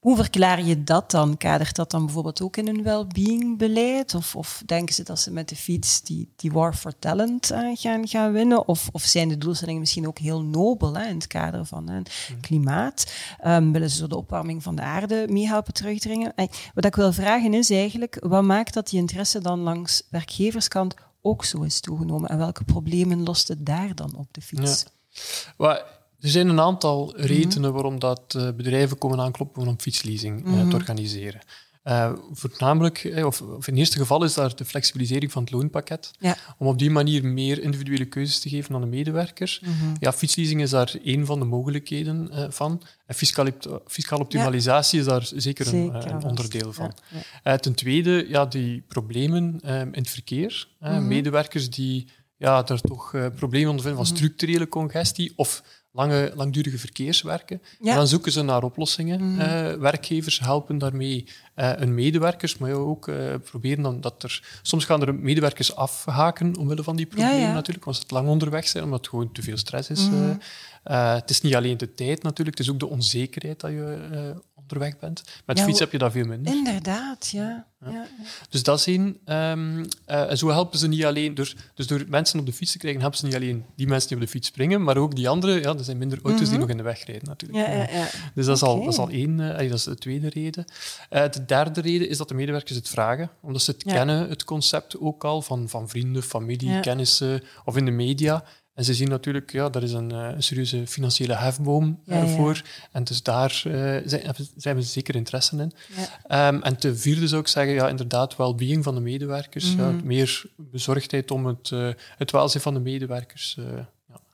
Hoe 0.07 0.15
verklaar 0.15 0.63
je 0.63 0.83
dat 0.83 1.11
dan? 1.11 1.37
Kadert 1.37 1.75
dat 1.75 1.91
dan 1.91 2.05
bijvoorbeeld 2.05 2.41
ook 2.41 2.57
in 2.57 2.67
hun 2.67 2.83
well-being-beleid? 2.83 4.15
Of, 4.15 4.35
of, 4.35 4.61
denken 4.65 4.95
ze 4.95 5.03
dat 5.03 5.19
ze 5.19 5.31
met 5.31 5.49
de 5.49 5.55
fiets 5.55 6.01
die, 6.01 6.29
die 6.35 6.51
war 6.51 6.73
for 6.73 6.99
talent 6.99 7.51
uh, 7.51 7.69
gaan, 7.73 8.07
gaan 8.07 8.31
winnen? 8.31 8.67
Of, 8.67 8.89
of, 8.91 9.03
zijn 9.03 9.29
de 9.29 9.37
doelstellingen 9.37 9.79
misschien 9.79 10.07
ook 10.07 10.17
heel 10.17 10.41
nobel 10.41 10.97
hè, 10.97 11.07
in 11.07 11.15
het 11.15 11.27
kader 11.27 11.65
van 11.65 11.89
het 11.89 12.27
Mhm. 12.29 12.39
klimaat? 12.39 13.13
Um, 13.45 13.71
willen 13.71 13.89
ze 13.89 13.97
zo 13.97 14.07
de 14.07 14.17
opwarming 14.17 14.63
van 14.63 14.75
de 14.75 14.81
aarde 14.81 15.25
mee 15.29 15.47
helpen 15.47 15.73
terugdringen? 15.73 16.33
Wat 16.73 16.85
ik 16.85 16.95
wil 16.95 17.13
vragen 17.13 17.53
is 17.53 17.69
eigenlijk, 17.69 18.17
wat 18.19 18.43
maakt 18.43 18.73
dat 18.73 18.89
die 18.89 18.99
interesse 18.99 19.41
dan 19.41 19.59
langs 19.59 20.03
werkgeverskant 20.09 20.93
ook 21.21 21.45
zo 21.45 21.61
is 21.61 21.79
toegenomen? 21.79 22.29
En 22.29 22.37
welke 22.37 22.63
problemen 22.63 23.23
lost 23.23 23.47
het 23.47 23.65
daar 23.65 23.95
dan 23.95 24.15
op 24.15 24.27
de 24.33 24.41
fiets? 24.41 24.85
Ja. 25.11 25.53
Well, 25.57 25.83
er 26.19 26.29
zijn 26.29 26.47
een 26.49 26.59
aantal 26.59 27.13
Mhm. 27.17 27.25
redenen 27.25 27.73
waarom 27.73 27.99
dat 27.99 28.33
uh, 28.37 28.49
bedrijven 28.55 28.97
komen 28.97 29.19
aankloppen 29.19 29.67
om 29.67 29.79
fietsleasing 29.79 30.45
uh, 30.47 30.53
Mhm. 30.53 30.69
te 30.69 30.75
organiseren. 30.75 31.41
Uh, 31.83 32.11
voornamelijk, 32.31 33.11
of, 33.15 33.41
of, 33.41 33.67
in 33.67 33.73
het 33.73 33.77
eerste 33.77 33.97
geval 33.97 34.23
is 34.23 34.33
daar 34.33 34.55
de 34.55 34.65
flexibilisering 34.65 35.31
van 35.31 35.43
het 35.43 35.51
loonpakket. 35.51 36.11
Ja. 36.19 36.37
Om 36.57 36.67
op 36.67 36.77
die 36.79 36.89
manier 36.89 37.25
meer 37.25 37.61
individuele 37.61 38.05
keuzes 38.05 38.39
te 38.39 38.49
geven 38.49 38.75
aan 38.75 38.81
de 38.81 38.87
medewerkers. 38.87 39.59
Mhm. 39.59 39.95
Ja, 39.99 40.13
fietsleasing 40.13 40.61
is 40.61 40.69
daar 40.69 40.95
één 41.03 41.25
van 41.25 41.39
de 41.39 41.45
mogelijkheden 41.45 42.29
uh, 42.33 42.45
van. 42.49 42.81
En 43.05 43.15
fiscale, 43.15 43.53
fiscale 43.85 44.21
optimalisatie 44.21 44.99
ja. 44.99 45.05
is 45.05 45.09
daar 45.11 45.25
zeker, 45.41 45.65
zeker 45.65 45.95
een, 46.05 46.15
een, 46.15 46.23
onderdeel 46.23 46.73
van. 46.73 46.93
Ja. 47.43 47.53
Uh, 47.53 47.59
ten 47.59 47.73
tweede, 47.75 48.25
ja, 48.29 48.45
die 48.45 48.83
problemen 48.87 49.43
um, 49.73 49.93
in 49.93 50.01
het 50.01 50.09
verkeer. 50.09 50.67
Mhm. 50.79 51.07
Medewerkers 51.07 51.69
die 51.69 52.07
ja, 52.37 52.63
daar 52.63 52.81
toch 52.81 53.11
problemen 53.35 53.69
ondervinden 53.69 54.05
van 54.05 54.13
Mhm. 54.13 54.23
structurele 54.23 54.67
congestie 54.69 55.33
of 55.35 55.63
lange, 55.97 56.31
langdurige 56.35 56.77
verkeerswerken. 56.77 57.61
Ja. 57.79 57.89
En 57.91 57.95
dan 57.97 58.07
zoeken 58.07 58.31
ze 58.31 58.41
naar 58.41 58.63
oplossingen. 58.63 59.31
Mhm. 59.31 59.41
Uh, 59.41 59.73
werkgevers 59.73 60.39
helpen 60.39 60.77
daarmee 60.77 61.25
uh, 61.55 61.71
hun 61.71 61.93
medewerkers, 61.93 62.57
maar 62.57 62.71
ook 62.71 63.07
uh, 63.07 63.33
proberen 63.43 63.83
dan 63.83 64.01
dat 64.01 64.23
er... 64.23 64.59
Soms 64.61 64.85
gaan 64.85 65.01
er 65.01 65.15
medewerkers 65.15 65.75
afhaken 65.75 66.57
omwille 66.57 66.83
van 66.83 66.95
die 66.95 67.05
problemen 67.05 67.39
ja, 67.39 67.47
ja. 67.47 67.53
natuurlijk, 67.53 67.85
als 67.85 67.99
het 67.99 68.11
lang 68.11 68.27
onderweg 68.27 68.67
zijn, 68.67 68.83
omdat 68.83 68.99
het 68.99 69.09
gewoon 69.09 69.31
te 69.31 69.41
veel 69.41 69.57
stress 69.57 69.89
is. 69.89 70.09
Mhm. 70.09 70.35
het 70.83 71.29
is 71.29 71.41
niet 71.41 71.55
alleen 71.55 71.77
de 71.77 71.93
tijd 71.93 72.23
natuurlijk, 72.23 72.57
het 72.57 72.67
is 72.67 72.73
ook 72.73 72.79
de 72.79 72.87
onzekerheid 72.87 73.59
dat 73.59 73.71
je 73.71 74.35
onderweg 74.71 74.99
bent. 74.99 75.23
Met 75.45 75.57
Ja, 75.57 75.63
fiets 75.63 75.79
heb 75.79 75.91
je 75.91 75.97
dat 75.97 76.11
veel 76.11 76.25
minder. 76.25 76.53
Inderdaad, 76.53 77.29
ja. 77.29 77.65
ja. 77.85 77.91
ja. 77.91 78.07
Dus 78.49 78.63
dat. 78.63 78.85
Ehm, 78.87 79.85
eh, 80.05 80.29
en 80.31 80.37
zo 80.37 80.49
helpen 80.49 80.79
ze 80.79 80.87
niet 80.87 81.05
alleen... 81.05 81.35
Door, 81.35 81.53
dus 81.73 81.87
door 81.87 82.05
mensen 82.07 82.39
op 82.39 82.45
de 82.45 82.53
fiets 82.53 82.71
te 82.71 82.77
krijgen, 82.77 83.01
helpen 83.01 83.19
ze 83.19 83.25
niet 83.25 83.35
alleen 83.35 83.65
die 83.75 83.87
mensen 83.87 84.07
die 84.07 84.17
op 84.17 84.23
de 84.23 84.29
fiets 84.29 84.47
springen, 84.47 84.83
maar 84.83 84.97
ook 84.97 85.15
die 85.15 85.29
anderen. 85.29 85.61
Ja, 85.61 85.73
er 85.77 85.83
zijn 85.83 85.97
minder 85.97 86.19
auto's 86.23 86.39
die 86.39 86.49
Mhm. 86.49 86.59
nog 86.59 86.69
in 86.69 86.77
de 86.77 86.83
weg 86.83 87.05
rijden 87.05 87.27
natuurlijk. 87.27 87.67
Ja, 87.67 87.73
ja, 87.73 87.89
ja. 87.91 88.07
Dus 88.33 88.45
dat 88.45 88.55
is, 88.55 88.63
al, 88.63 88.83
dat 88.83 88.93
is 88.93 88.99
al 88.99 89.09
één, 89.09 89.39
eh, 89.57 89.69
dat 89.69 89.77
is 89.77 89.83
de 89.83 89.95
tweede 89.95 90.29
reden. 90.29 90.65
Eh, 91.09 91.29
de 91.29 91.45
derde 91.45 91.81
reden 91.81 92.09
is 92.09 92.17
dat 92.17 92.27
de 92.27 92.33
medewerkers 92.35 92.75
het 92.77 92.89
vragen, 92.89 93.29
omdat 93.41 93.61
ze 93.61 93.71
het 93.71 93.83
kennen, 93.83 94.29
het 94.29 94.43
concept 94.43 94.99
ook 94.99 95.23
al, 95.23 95.41
van, 95.41 95.69
van 95.69 95.89
vrienden, 95.89 96.23
familie, 96.23 96.79
kennissen 96.79 97.43
of 97.65 97.77
in 97.77 97.85
de 97.85 97.91
media. 97.91 98.43
En 98.77 98.83
ze 98.83 98.93
zien 98.93 99.09
natuurlijk, 99.09 99.51
ja, 99.51 99.69
daar 99.69 99.83
is 99.83 99.91
een, 99.93 100.11
eh, 100.11 100.29
een 100.35 100.43
serieuze 100.43 100.87
financiële 100.87 101.35
hefboom 101.35 101.99
Ja, 102.03 102.15
ja. 102.15 102.21
ervoor. 102.21 102.61
En 102.91 103.03
dus 103.03 103.23
daar 103.23 103.61
eh, 103.65 103.71
zijn, 104.05 104.35
zijn 104.55 104.75
we 104.75 104.81
zeker 104.81 105.15
interesse 105.15 105.57
in. 105.57 105.71
Ja. 105.95 106.47
Ehm, 106.47 106.61
en 106.61 106.77
ten 106.77 106.97
vierde 106.97 107.27
zou 107.27 107.41
ik 107.41 107.47
zeggen, 107.47 107.73
ja, 107.73 107.89
inderdaad, 107.89 108.35
well-being 108.35 108.83
van 108.83 108.95
de 108.95 109.01
medewerkers. 109.01 109.73
ja, 109.73 109.91
Mhm. 109.91 110.05
meer 110.05 110.43
bezorgdheid 110.55 111.31
om 111.31 111.45
het, 111.45 111.71
eh, 111.71 111.89
het 112.17 112.31
welzijn 112.31 112.63
van 112.63 112.73
de 112.73 112.79
medewerkers. 112.79 113.57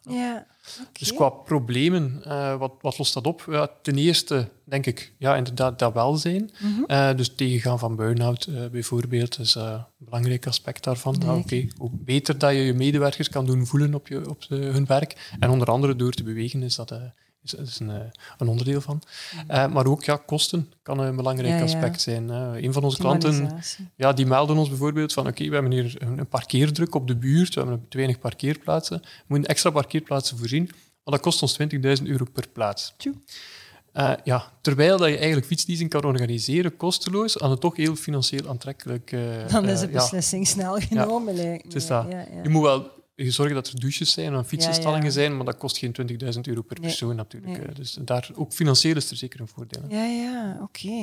Ja. 0.09 0.45
Dus 0.91 1.13
qua 1.13 1.29
problemen, 1.29 2.21
eh, 2.25 2.57
wat, 2.57 2.73
wat 2.81 2.97
lost 2.97 3.13
dat 3.13 3.27
op? 3.27 3.45
Ja, 3.49 3.69
ten 3.81 3.97
eerste 3.97 4.49
denk 4.63 4.85
ik, 4.85 5.13
ja, 5.17 5.35
inderdaad, 5.35 5.79
dat 5.79 5.93
welzijn. 5.93 6.51
Mhm. 6.59 6.83
Eh, 6.83 7.15
dus 7.15 7.35
tegengaan 7.35 7.79
van 7.79 7.95
burn-out 7.95 8.45
eh, 8.45 8.65
bijvoorbeeld 8.71 9.39
is 9.39 9.55
eh, 9.55 9.63
een 9.63 10.05
belangrijk 10.05 10.47
aspect 10.47 10.83
daarvan. 10.83 11.15
Nee. 11.19 11.37
Oké, 11.37 11.67
Hoe 11.77 11.89
beter 11.93 12.37
dat 12.37 12.51
je 12.51 12.57
je 12.57 12.73
medewerkers 12.73 13.29
kan 13.29 13.45
doen 13.45 13.65
voelen 13.65 13.93
op, 13.93 14.07
je, 14.07 14.29
op 14.29 14.43
hun 14.49 14.85
werk, 14.85 15.35
en 15.39 15.49
onder 15.49 15.67
andere 15.67 15.95
door 15.95 16.11
te 16.11 16.23
bewegen, 16.23 16.63
is 16.63 16.75
dat 16.75 16.91
eh, 16.91 17.01
is, 17.43 17.53
is 17.53 17.79
een, 17.79 17.89
eh, 17.89 17.95
een 18.37 18.47
onderdeel 18.47 18.81
van. 18.81 19.01
Eh, 19.47 19.67
maar 19.67 19.85
ook 19.85 20.03
ja, 20.03 20.15
kosten 20.25 20.71
kan 20.81 20.99
een 20.99 21.15
belangrijk 21.15 21.57
Ja, 21.57 21.63
aspect 21.63 22.01
zijn. 22.01 22.29
Een 22.29 22.73
van 22.73 22.83
onze 22.83 22.97
klanten 22.97 23.51
ja, 23.95 24.13
die 24.13 24.25
melden 24.25 24.57
ons 24.57 24.69
bijvoorbeeld 24.69 25.13
van 25.13 25.27
oké, 25.27 25.47
we 25.47 25.53
hebben 25.53 25.71
hier 25.71 25.95
een, 25.97 26.17
een 26.17 26.27
parkeerdruk 26.27 26.95
op 26.95 27.07
de 27.07 27.15
buurt, 27.15 27.53
we 27.53 27.59
hebben 27.61 27.85
te 27.89 27.97
weinig 27.97 28.19
parkeerplaatsen, 28.19 28.99
we 29.01 29.07
moeten 29.27 29.49
extra 29.49 29.69
parkeerplaatsen 29.69 30.37
voorzien, 30.37 30.63
maar 31.03 31.13
dat 31.13 31.19
kost 31.19 31.41
ons 31.41 31.57
20.000 32.01 32.03
euro 32.03 32.25
per 32.33 32.47
plaats. 32.53 32.95
Eh, 33.93 34.11
ja, 34.23 34.51
terwijl 34.61 34.97
dat 34.97 35.07
je 35.07 35.17
eigenlijk 35.17 35.45
fietsleasing 35.45 35.89
kan 35.89 36.03
organiseren 36.03 36.77
kosteloos, 36.77 37.39
aan 37.39 37.51
het 37.51 37.61
toch 37.61 37.75
heel 37.75 37.95
financieel 37.95 38.49
aantrekkelijk... 38.49 39.11
eh, 39.11 39.19
Dan 39.47 39.67
is 39.69 39.79
de 39.79 39.87
beslissing 39.87 40.47
snel 40.47 40.75
genomen. 40.79 41.33
lijkt 41.35 41.63
het 41.63 41.75
is 41.75 41.87
dat. 41.87 42.05
Ja, 42.09 42.19
ja. 42.19 42.43
Je 42.43 42.49
moet 42.49 42.61
wel 42.61 42.91
zorgen 43.15 43.55
dat 43.55 43.67
er 43.67 43.79
douches 43.79 44.11
zijn 44.11 44.33
en 44.33 44.45
fietsenstallingen 44.45 44.99
Ja, 44.99 45.07
ja. 45.07 45.11
zijn, 45.13 45.35
maar 45.35 45.45
dat 45.45 45.57
kost 45.57 45.77
geen 45.77 45.91
20.000 45.91 46.39
euro 46.41 46.61
per 46.61 46.79
Nee. 46.79 46.89
persoon 46.89 47.15
natuurlijk. 47.15 47.57
Nee. 47.65 47.75
Dus 47.75 47.97
daar, 48.01 48.29
ook 48.35 48.51
financieel 48.53 48.95
is 48.95 49.09
er 49.11 49.17
zeker 49.17 49.39
een 49.39 49.47
voordeel. 49.47 49.81
Ja, 49.89 50.03
ja, 50.05 50.57
oké. 50.61 51.01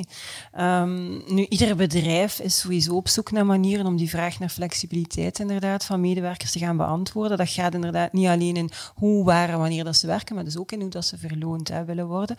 Ehm, 0.51 1.33
nu, 1.33 1.45
ieder 1.49 1.75
bedrijf 1.75 2.39
is 2.39 2.59
sowieso 2.59 2.95
op 2.95 3.07
zoek 3.07 3.31
naar 3.31 3.45
manieren 3.45 3.85
om 3.85 3.97
die 3.97 4.09
vraag 4.09 4.39
naar 4.39 4.49
flexibiliteit 4.49 5.39
inderdaad 5.39 5.85
van 5.85 6.01
medewerkers 6.01 6.51
te 6.51 6.59
gaan 6.59 6.77
beantwoorden. 6.77 7.37
Dat 7.37 7.49
gaat 7.49 7.73
inderdaad 7.73 8.13
niet 8.13 8.27
alleen 8.27 8.55
in 8.55 8.69
hoe, 8.95 9.23
waar 9.25 9.49
en 9.49 9.57
wanneer 9.57 9.83
dat 9.83 9.95
ze 9.97 10.07
werken, 10.07 10.35
maar 10.35 10.43
dus 10.43 10.57
ook 10.57 10.71
in 10.71 10.81
hoe 10.81 10.89
dat 10.89 11.05
ze 11.05 11.17
verloond 11.17 11.67
hè, 11.67 11.85
willen 11.85 12.07
worden. 12.07 12.35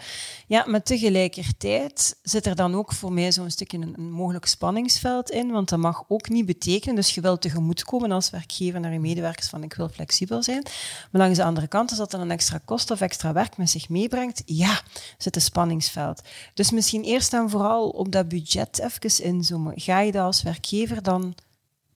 Ja, 0.46 0.64
maar 0.68 0.82
tegelijkertijd 0.82 2.18
zit 2.22 2.46
er 2.46 2.56
dan 2.56 2.74
ook 2.74 2.92
voor 2.92 3.12
mij 3.12 3.32
zo'n 3.32 3.50
stukje 3.50 3.78
een, 3.78 3.94
een 3.96 4.10
mogelijk 4.10 4.46
spanningsveld 4.46 5.30
in, 5.30 5.50
want 5.50 5.68
dat 5.68 5.78
mag 5.78 6.04
ook 6.08 6.28
niet 6.28 6.46
betekenen, 6.46 6.94
dus 6.94 7.14
je 7.14 7.20
wilt 7.20 7.40
tegemoetkomen 7.40 8.12
als 8.12 8.30
werkgever 8.30 8.80
naar 8.80 8.92
je 8.92 9.00
medewerkers 9.00 9.48
van 9.48 9.60
ik 9.62 9.72
ik 9.72 9.78
wil 9.78 9.88
flexibel 9.88 10.42
zijn. 10.42 10.62
Maar 11.10 11.20
langs 11.22 11.38
de 11.38 11.44
andere 11.44 11.66
kant, 11.66 11.88
als 11.88 11.98
dat 11.98 12.10
dan 12.10 12.20
een 12.20 12.30
extra 12.30 12.60
kost 12.64 12.90
of 12.90 13.00
extra 13.00 13.32
werk 13.32 13.56
met 13.56 13.70
zich 13.70 13.88
meebrengt, 13.88 14.42
ja, 14.46 14.80
zit 15.18 15.36
een 15.36 15.42
spanningsveld. 15.42 16.20
Dus 16.54 16.70
misschien 16.70 17.02
eerst 17.02 17.32
en 17.32 17.50
vooral 17.50 17.88
op 17.88 18.12
dat 18.12 18.28
budget 18.28 18.78
even 18.78 19.24
inzoomen. 19.24 19.80
Ga 19.80 20.00
je 20.00 20.12
dat 20.12 20.22
als 20.22 20.42
werkgever 20.42 21.02
dan 21.02 21.34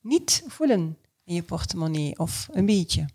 niet 0.00 0.44
voelen 0.46 0.96
in 1.24 1.34
je 1.34 1.42
portemonnee 1.42 2.18
of 2.18 2.48
een 2.52 2.66
beetje? 2.66 3.06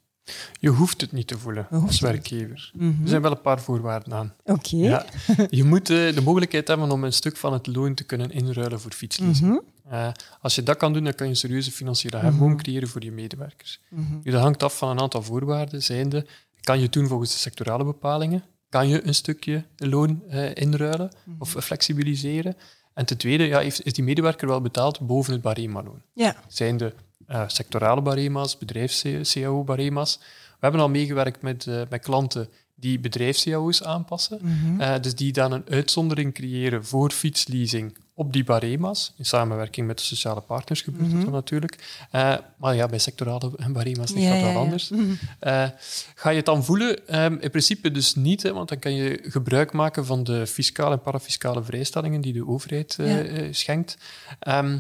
Je 0.60 0.70
hoeft 0.70 1.02
het 1.02 1.12
niet 1.12 1.28
te 1.28 1.38
voelen 1.38 1.68
als 1.70 2.00
werkgever. 2.00 2.72
Mhm. 2.74 3.02
Er 3.02 3.08
zijn 3.08 3.22
wel 3.22 3.32
een 3.32 3.42
paar 3.42 3.62
voorwaarden 3.62 4.14
aan. 4.14 4.34
Oké. 4.44 4.76
Ja, 4.76 5.06
je 5.50 5.64
moet 5.64 5.90
eh, 5.90 6.14
de 6.14 6.22
mogelijkheid 6.22 6.68
hebben 6.68 6.92
om 6.92 7.04
een 7.04 7.14
stuk 7.14 7.38
van 7.38 7.54
het 7.54 7.68
loon 7.68 7.94
te 7.94 8.04
kunnen 8.04 8.32
inruilen 8.32 8.82
voor 8.82 8.92
fietsleasing. 8.92 9.50
Mhm. 9.50 9.60
Eh, 9.92 10.08
als 10.42 10.56
je 10.56 10.64
dat 10.64 10.78
kan 10.78 10.94
doen, 10.94 11.04
dan 11.04 11.14
kan 11.14 11.26
je 11.26 11.32
een 11.32 11.38
serieuze 11.38 11.72
financiële 11.72 12.18
hefboom 12.18 12.58
creëren 12.58 12.88
voor 12.88 13.04
je 13.04 13.12
medewerkers. 13.12 13.80
Mhm. 13.90 14.20
Nu, 14.24 14.32
dat 14.32 14.42
hangt 14.42 14.64
af 14.64 14.78
van 14.78 14.90
een 14.90 15.00
aantal 15.00 15.22
voorwaarden, 15.22 15.84
zijnde, 15.84 16.26
kan 16.62 16.78
je 16.78 16.84
het 16.84 16.94
doen 16.94 17.08
volgens 17.08 17.32
de 17.32 17.38
sectorale 17.38 17.84
bepalingen? 17.84 18.44
Kan 18.70 18.88
je 18.88 19.08
een 19.08 19.16
stukje 19.16 19.64
loon 19.76 20.24
eh, 20.30 20.56
inruilen 20.56 21.12
of 21.40 21.56
flexibiliseren? 21.60 22.56
En 22.94 23.06
ten 23.06 23.18
tweede, 23.18 23.44
ja, 23.44 23.60
heeft, 23.60 23.86
is 23.86 23.94
die 23.94 24.04
medewerker 24.04 24.48
wel 24.48 24.62
betaald 24.62 25.00
boven 25.00 25.34
het 25.34 25.42
barema-loon? 25.42 26.02
Ja. 26.14 26.36
zijn 26.48 26.78
de 26.78 26.94
eh, 27.28 27.44
sectorale 27.48 28.02
barema's, 28.02 28.58
bedrijfs-CAO-barema's. 28.58 30.18
We 30.50 30.68
hebben 30.68 30.82
al 30.82 30.90
meegewerkt 30.90 31.42
met, 31.42 31.66
met 31.90 32.02
klanten 32.02 32.50
die 32.76 33.00
bedrijfs-CAO's 33.00 33.84
aanpassen. 33.84 34.40
Mhm. 34.42 35.02
Dus 35.02 35.16
die 35.16 35.32
dan 35.32 35.52
een 35.52 35.66
uitzondering 35.70 36.34
creëren 36.34 36.86
voor 36.86 37.12
fietsleasing 37.12 37.98
op 38.14 38.34
die 38.34 38.44
barema's. 38.44 39.14
In 39.18 39.26
samenwerking 39.26 39.88
met 39.88 39.98
de 39.98 40.04
sociale 40.04 40.42
partners 40.42 40.82
gebeurt 40.82 41.12
dat 41.12 41.22
dan 41.22 41.32
natuurlijk. 41.32 42.06
Eh, 42.12 42.38
maar 42.58 42.76
ja, 42.76 42.88
bij 42.88 43.00
sectorale 43.00 43.52
barema's 43.74 44.12
ligt 44.12 44.26
Ja, 44.26 44.30
dat 44.30 44.40
ja, 44.40 44.46
wel 44.46 44.52
ja. 44.52 44.60
anders. 44.60 44.90
Mhm. 44.90 45.12
Eh, 45.40 45.68
ga 46.16 46.30
je 46.30 46.36
het 46.36 46.46
dan 46.46 46.64
voelen? 46.64 47.08
Ehm, 47.08 47.34
in 47.40 47.50
principe 47.50 47.92
dus 47.92 48.16
niet, 48.16 48.44
hè, 48.44 48.54
want 48.54 48.70
dan 48.70 48.80
kan 48.80 48.94
je 48.94 49.20
gebruik 49.24 49.72
maken 49.72 50.06
van 50.06 50.24
de 50.24 50.48
fiscale 50.48 50.92
en 50.92 51.02
parafiscale 51.02 51.64
vrijstellingen 51.64 52.22
die 52.22 52.34
de 52.34 52.48
overheid 52.48 52.96
eh, 53.00 53.48
schenkt. 53.52 53.98
Ehm, 54.40 54.78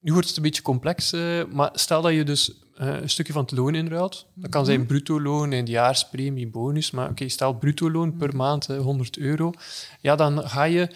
nu 0.00 0.12
wordt 0.12 0.28
het 0.28 0.36
een 0.36 0.42
beetje 0.42 0.62
complex, 0.62 1.12
maar 1.52 1.70
stel 1.72 2.02
dat 2.02 2.12
je 2.12 2.24
dus 2.24 2.52
een 2.74 3.10
stukje 3.10 3.32
van 3.32 3.42
het 3.42 3.52
loon 3.52 3.74
inruilt. 3.74 4.26
Dat 4.34 4.50
kan 4.50 4.64
zijn 4.64 4.86
bruto 4.86 5.20
loon, 5.20 5.52
eindjaarspremie, 5.52 6.48
bonus, 6.48 6.90
maar 6.90 7.10
oké, 7.10 7.28
stel 7.28 7.52
bruto 7.54 7.90
loon 7.90 8.16
per 8.16 8.36
maand 8.36 8.68
eh, 8.68 8.78
100 8.78 9.18
euro. 9.18 9.52
Ja, 10.00 10.16
dan 10.16 10.48
ga 10.48 10.64
je 10.64 10.88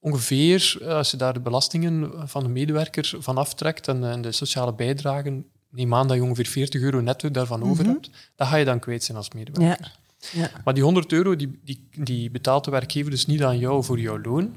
ongeveer, 0.00 0.76
eh, 0.80 0.88
als 0.88 1.10
je 1.10 1.16
daar 1.16 1.32
de 1.32 1.40
belastingen 1.40 2.28
van 2.28 2.42
de 2.42 2.48
medewerker 2.48 3.12
van 3.18 3.36
aftrekt 3.38 3.88
en, 3.88 4.04
en 4.04 4.22
de 4.22 4.32
sociale 4.32 4.74
bijdragen, 4.74 5.44
neem 5.70 5.94
aan 5.94 6.08
dat 6.08 6.16
je 6.16 6.22
ongeveer 6.22 6.46
40 6.46 6.82
euro 6.82 7.00
netto 7.00 7.30
daarvan 7.30 7.62
over 7.62 7.86
hebt, 7.86 8.10
dan 8.36 8.46
ga 8.46 8.56
je 8.56 8.64
dan 8.64 8.78
kwijt 8.78 9.04
zijn 9.04 9.16
als 9.16 9.30
medewerker. 9.30 9.84
Ja. 9.84 9.92
Ja. 10.32 10.50
Maar 10.64 10.74
die 10.74 10.82
100 10.82 11.12
euro 11.12 11.36
die, 11.36 11.60
die, 11.64 11.88
die 11.96 12.30
betaalt 12.30 12.64
de 12.64 12.70
werkgever 12.70 13.10
dus 13.10 13.26
niet 13.26 13.42
aan 13.42 13.58
jou 13.58 13.84
voor 13.84 14.00
jouw 14.00 14.20
loon, 14.20 14.54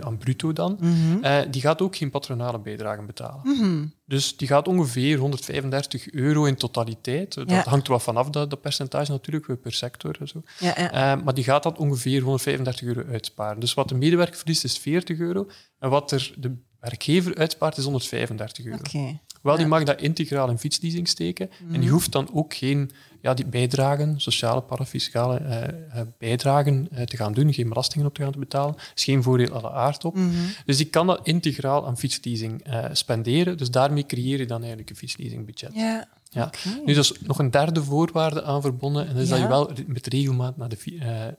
aan 0.00 0.18
bruto 0.18 0.52
dan. 0.52 0.76
Mhm. 0.80 1.24
Eh, 1.24 1.40
die 1.50 1.60
gaat 1.60 1.82
ook 1.82 1.96
geen 1.96 2.10
patronale 2.10 2.58
bijdragen 2.58 3.06
betalen. 3.06 3.40
Mhm. 3.44 3.86
Dus 4.06 4.36
die 4.36 4.48
gaat 4.48 4.68
ongeveer 4.68 5.18
135 5.18 6.10
euro 6.10 6.44
in 6.44 6.56
totaliteit. 6.56 7.34
Dat 7.34 7.50
Ja. 7.50 7.62
hangt 7.68 7.86
er 7.86 7.92
wat 7.92 8.02
vanaf, 8.02 8.30
dat, 8.30 8.50
dat 8.50 8.60
percentage 8.60 9.10
natuurlijk, 9.10 9.46
weer 9.46 9.56
per 9.56 9.72
sector 9.72 10.16
en 10.20 10.28
zo. 10.28 10.42
Ja. 10.58 10.76
Eh, 10.76 11.22
maar 11.24 11.34
die 11.34 11.44
gaat 11.44 11.62
dat 11.62 11.78
ongeveer 11.78 12.20
135 12.22 12.86
euro 12.86 13.10
uitsparen. 13.10 13.60
Dus 13.60 13.74
wat 13.74 13.88
de 13.88 13.94
medewerker 13.94 14.36
verliest 14.36 14.64
is 14.64 14.78
40 14.78 15.18
euro. 15.18 15.46
En 15.78 15.90
wat 15.90 16.10
er 16.10 16.34
de 16.38 16.52
werkgever 16.80 17.36
uitspaart 17.36 17.76
is 17.76 17.84
135 17.84 18.64
euro. 18.64 18.78
Oké. 18.78 19.18
Wel, 19.42 19.56
die 19.56 19.66
mag 19.66 19.82
dat 19.82 20.00
integraal 20.00 20.48
in 20.48 20.58
fietsleasing 20.58 21.08
steken. 21.08 21.50
En 21.72 21.80
die 21.80 21.90
hoeft 21.90 22.12
dan 22.12 22.28
ook 22.32 22.54
geen 22.54 22.90
ja, 23.20 23.34
die 23.34 23.46
bijdragen, 23.46 24.20
sociale, 24.20 24.60
parafiscale 24.60 25.36
eh, 25.36 25.68
eh, 25.68 26.06
bijdragen 26.18 26.88
eh, 26.90 27.04
te 27.04 27.16
gaan 27.16 27.32
doen, 27.32 27.52
geen 27.52 27.68
belastingen 27.68 28.06
op 28.06 28.14
te 28.14 28.22
gaan 28.22 28.32
te 28.32 28.38
betalen. 28.38 28.74
Er 28.74 28.92
is 28.94 29.04
geen 29.04 29.22
voordeel 29.22 29.50
alle 29.50 29.70
aard 29.70 30.04
op. 30.04 30.14
Mhm. 30.14 30.30
Dus 30.64 30.76
die 30.76 30.86
kan 30.86 31.06
dat 31.06 31.20
integraal 31.22 31.86
aan 31.86 31.98
fietsleasing 31.98 32.62
eh, 32.62 32.84
spenderen. 32.92 33.56
Dus 33.56 33.70
daarmee 33.70 34.06
creëer 34.06 34.38
je 34.38 34.46
dan 34.46 34.58
eigenlijk 34.58 34.90
een 34.90 34.96
fietsleasingbudget. 34.96 35.74
Ja. 35.74 36.08
Ja. 36.30 36.50
Nu, 36.84 36.94
dat 36.94 37.04
is 37.04 37.12
nog 37.20 37.38
een 37.38 37.50
derde 37.50 37.82
voorwaarde 37.82 38.42
aan 38.42 38.60
verbonden. 38.60 39.06
En 39.08 39.14
dat 39.14 39.22
is 39.22 39.28
dat 39.28 39.38
je 39.38 39.48
wel 39.48 39.70
met 39.86 40.06
regelmaat 40.06 40.56
naar, 40.56 40.68
de, 40.68 40.76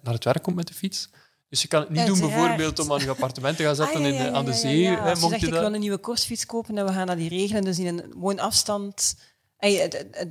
naar 0.02 0.14
het 0.14 0.24
werk 0.24 0.44
komt 0.44 0.56
met 0.56 0.68
de 0.68 0.74
fiets. 0.74 1.10
Dus 1.54 1.62
je 1.62 1.68
kan 1.68 1.80
het 1.82 1.90
niet 1.90 2.06
doen 2.06 2.20
bijvoorbeeld 2.20 2.80
om 2.80 2.92
aan 2.94 3.00
je 3.00 3.10
appartement 3.10 3.58
te 3.58 3.64
gaan 3.64 3.76
zetten 3.76 3.96
Ah, 3.96 4.02
ja, 4.02 4.08
in 4.08 4.14
ja, 4.14 4.20
de, 4.24 4.30
ja, 4.30 4.36
aan 4.36 4.46
de 4.46 4.54
zee. 4.54 4.80
ja. 4.80 4.92
hè, 4.92 4.98
Als 5.00 5.10
je 5.14 5.20
mocht 5.20 5.30
zegt, 5.30 5.40
je 5.42 5.48
ik 5.48 5.54
dat- 5.54 5.62
wil 5.64 5.74
een 5.74 5.80
nieuwe 5.80 5.98
kostfiets 5.98 6.46
kopen 6.46 6.78
en 6.78 6.86
we 6.86 6.92
gaan 6.94 7.08
dat 7.08 7.18
die 7.18 7.30
regelen, 7.30 7.64
dus 7.64 7.80
in 7.80 7.88
een 7.88 8.14
woonafstand... 8.16 9.16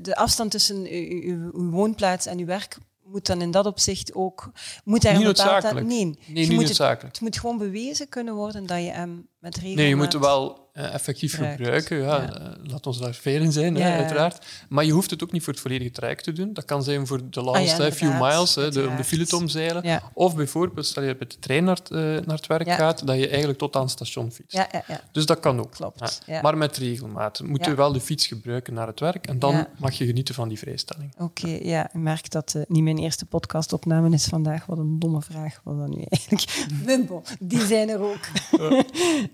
De, 0.03 0.15
afstand 0.17 0.51
tussen 0.51 0.87
uw, 0.87 1.51
woonplaats 1.71 2.27
en 2.27 2.39
uw 2.39 2.47
werk 2.47 2.77
moet 3.05 3.27
dan 3.27 3.43
in 3.43 3.51
dat 3.51 3.67
opzicht 3.67 4.15
ook... 4.15 4.51
Moet 4.85 5.03
daar 5.03 5.15
Niet 5.15 5.25
noodzakelijk. 5.25 5.87
Nee, 5.87 6.05
Nee, 6.05 6.17
je 6.27 6.33
niet 6.33 6.49
moet 6.49 6.59
het, 6.59 6.67
noodzakelijk. 6.67 7.15
het 7.15 7.21
moet 7.21 7.39
gewoon 7.39 7.59
bewezen 7.59 8.09
kunnen 8.09 8.35
worden 8.35 8.67
dat 8.67 8.79
je 8.79 8.91
hem 8.91 9.29
met 9.43 9.55
regelmaat... 9.55 9.77
Nee, 9.79 9.89
je 9.89 9.97
moet 9.97 10.13
het 10.13 10.23
wel 10.23 10.69
eh, 10.73 10.95
effectief 10.95 11.35
gebruiken. 11.37 11.97
Ja, 11.97 12.17
Ja. 12.23 12.33
eh, 12.39 12.47
laat 12.63 12.87
ons 12.87 12.99
daar 12.99 13.13
fair 13.13 13.41
in 13.41 13.53
zijn, 13.53 13.77
Ja, 13.77 13.97
uiteraard. 13.97 14.47
Maar 14.69 14.85
je 14.85 14.93
hoeft 14.93 15.11
het 15.11 15.23
ook 15.23 15.33
niet 15.33 15.43
voor 15.43 15.53
het 15.53 15.63
volledige 15.63 15.91
traject 15.91 16.25
te 16.25 16.33
doen. 16.33 16.53
Dat 16.53 16.65
kan 16.65 16.83
zijn 16.83 17.07
voor 17.07 17.31
de 17.31 17.41
Ah, 17.41 17.47
last 17.47 17.83
few 17.95 18.21
miles, 18.21 18.55
hè, 18.55 18.71
de, 18.71 18.87
om 18.89 18.97
de 18.97 19.05
file 19.05 19.27
te 19.27 19.37
omzeilen. 19.37 20.01
Of 20.15 20.37
bijvoorbeeld, 20.37 20.87
stel 20.87 21.03
je 21.03 21.17
met 21.19 21.31
de 21.31 21.39
trein 21.39 21.65
naar 21.65 21.77
het, 21.77 21.91
eh, 21.91 21.99
naar 21.99 22.37
het 22.37 22.47
werk 22.47 22.71
gaat, 22.73 23.07
dat 23.07 23.17
je 23.17 23.29
eigenlijk 23.29 23.59
tot 23.59 23.77
aan 23.77 23.83
het 23.83 23.91
station 23.91 24.33
fietst. 24.33 24.57
Ja, 24.57 24.69
ja, 24.73 24.85
ja. 24.89 25.01
Dus 25.13 25.27
dat 25.27 25.41
kan 25.41 25.59
ook. 25.61 25.71
Klopt. 25.73 26.21
Maar 26.43 26.57
met 26.59 26.77
regelmaat. 26.77 27.41
Moet 27.45 27.65
je 27.65 27.75
wel 27.75 27.93
de 27.93 28.01
fiets 28.01 28.27
gebruiken 28.27 28.75
naar 28.75 28.87
het 28.87 29.01
werk 29.01 29.27
en 29.27 29.39
dan 29.39 29.67
mag 29.79 29.93
je 29.93 30.07
genieten 30.07 30.35
van 30.35 30.49
die 30.49 30.59
vrijstelling. 30.59 31.15
Oké, 31.19 31.59
ja. 31.63 31.85
Ik 31.87 31.95
merk 31.95 32.31
dat 32.31 32.55
niet 32.69 32.83
mijn 32.83 32.99
eerste 32.99 33.25
podcastopname 33.27 34.11
is 34.11 34.25
vandaag. 34.25 34.67
Wat 34.67 34.79
een 34.79 34.99
domme 34.99 35.21
vraag 35.23 35.61
was 35.65 35.77
dat 35.79 35.89
nu 35.89 36.03
eigenlijk. 36.09 36.67
Bon, 37.09 37.23
die 37.41 37.67
zijn 37.67 37.89
er 37.89 38.01
ook. 38.01 38.21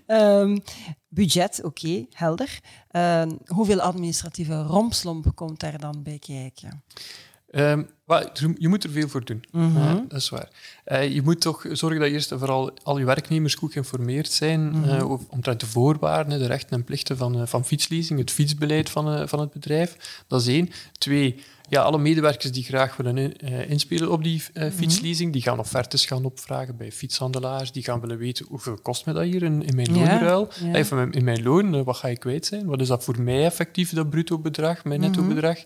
Ehm, 0.05 0.57
budget, 1.07 1.59
oké, 1.63 2.05
helder. 2.13 2.59
Ehm, 2.91 3.31
hoeveel 3.45 3.81
administratieve 3.81 4.61
rompslomp 4.61 5.25
komt 5.35 5.59
daar 5.59 5.79
dan 5.79 6.03
bij 6.03 6.19
kijken? 6.19 6.83
Ehm, 7.49 7.83
je 8.57 8.67
moet 8.67 8.83
er 8.83 8.89
veel 8.89 9.07
voor 9.07 9.25
doen. 9.25 9.43
Mhm. 9.51 9.77
Ja, 9.79 10.05
dat 10.07 10.19
is 10.19 10.29
waar. 10.29 10.49
Eh, 10.83 11.13
je 11.13 11.21
moet 11.21 11.41
toch 11.41 11.65
zorgen 11.71 11.99
dat 11.99 12.09
eerst 12.09 12.31
en 12.31 12.39
vooral 12.39 12.71
al 12.83 12.97
je 12.97 13.05
werknemers 13.05 13.55
goed 13.55 13.71
geïnformeerd 13.71 14.31
zijn 14.31 14.69
Mhm. 14.69 14.89
eh, 14.89 15.11
over- 15.11 15.25
omtrent 15.29 15.59
de 15.59 15.65
voorwaarden, 15.65 16.39
de 16.39 16.45
rechten 16.45 16.77
en 16.77 16.83
plichten 16.83 17.17
van, 17.17 17.39
eh, 17.41 17.45
van 17.47 17.65
fietsleasing, 17.65 18.19
het 18.19 18.31
fietsbeleid 18.31 18.89
van, 18.89 19.13
eh, 19.13 19.27
van 19.27 19.39
het 19.39 19.51
bedrijf. 19.51 20.23
Dat 20.27 20.41
is 20.41 20.47
één. 20.47 20.69
Twee, 20.97 21.43
ja, 21.69 21.81
alle 21.81 21.97
medewerkers 21.97 22.51
die 22.51 22.63
graag 22.63 22.95
willen 22.97 23.37
eh, 23.37 23.69
inspelen 23.69 24.11
op 24.11 24.23
die 24.23 24.43
Mhm. 24.53 24.63
eh, 24.65 24.71
fietsleasing, 24.71 25.33
die 25.33 25.41
gaan 25.41 25.59
offertes 25.59 26.05
gaan 26.05 26.25
opvragen 26.25 26.77
bij 26.77 26.91
fietshandelaars, 26.91 27.71
die 27.71 27.83
gaan 27.83 27.99
willen 27.99 28.17
weten 28.17 28.45
hoeveel 28.49 28.77
kost 28.81 29.05
me 29.05 29.13
dat 29.13 29.23
hier 29.23 29.43
in, 29.43 29.63
in 29.65 29.75
mijn 29.75 29.91
loonruil. 29.93 30.49
ja. 30.73 30.83
Mijn- 30.95 31.11
in 31.11 31.23
mijn 31.23 31.43
loon, 31.43 31.75
eh, 31.75 31.81
wat 31.81 31.95
ga 31.97 32.07
ik 32.07 32.19
kwijt 32.19 32.45
zijn? 32.45 32.65
Wat 32.65 32.81
is 32.81 32.87
dat 32.87 33.03
voor 33.03 33.21
mij 33.21 33.43
effectief, 33.45 33.93
dat 33.93 34.09
bruto 34.09 34.39
bedrag, 34.39 34.83
mijn 34.83 34.99
netto 34.99 35.21
Mhm. 35.23 35.33
bedrag? 35.33 35.57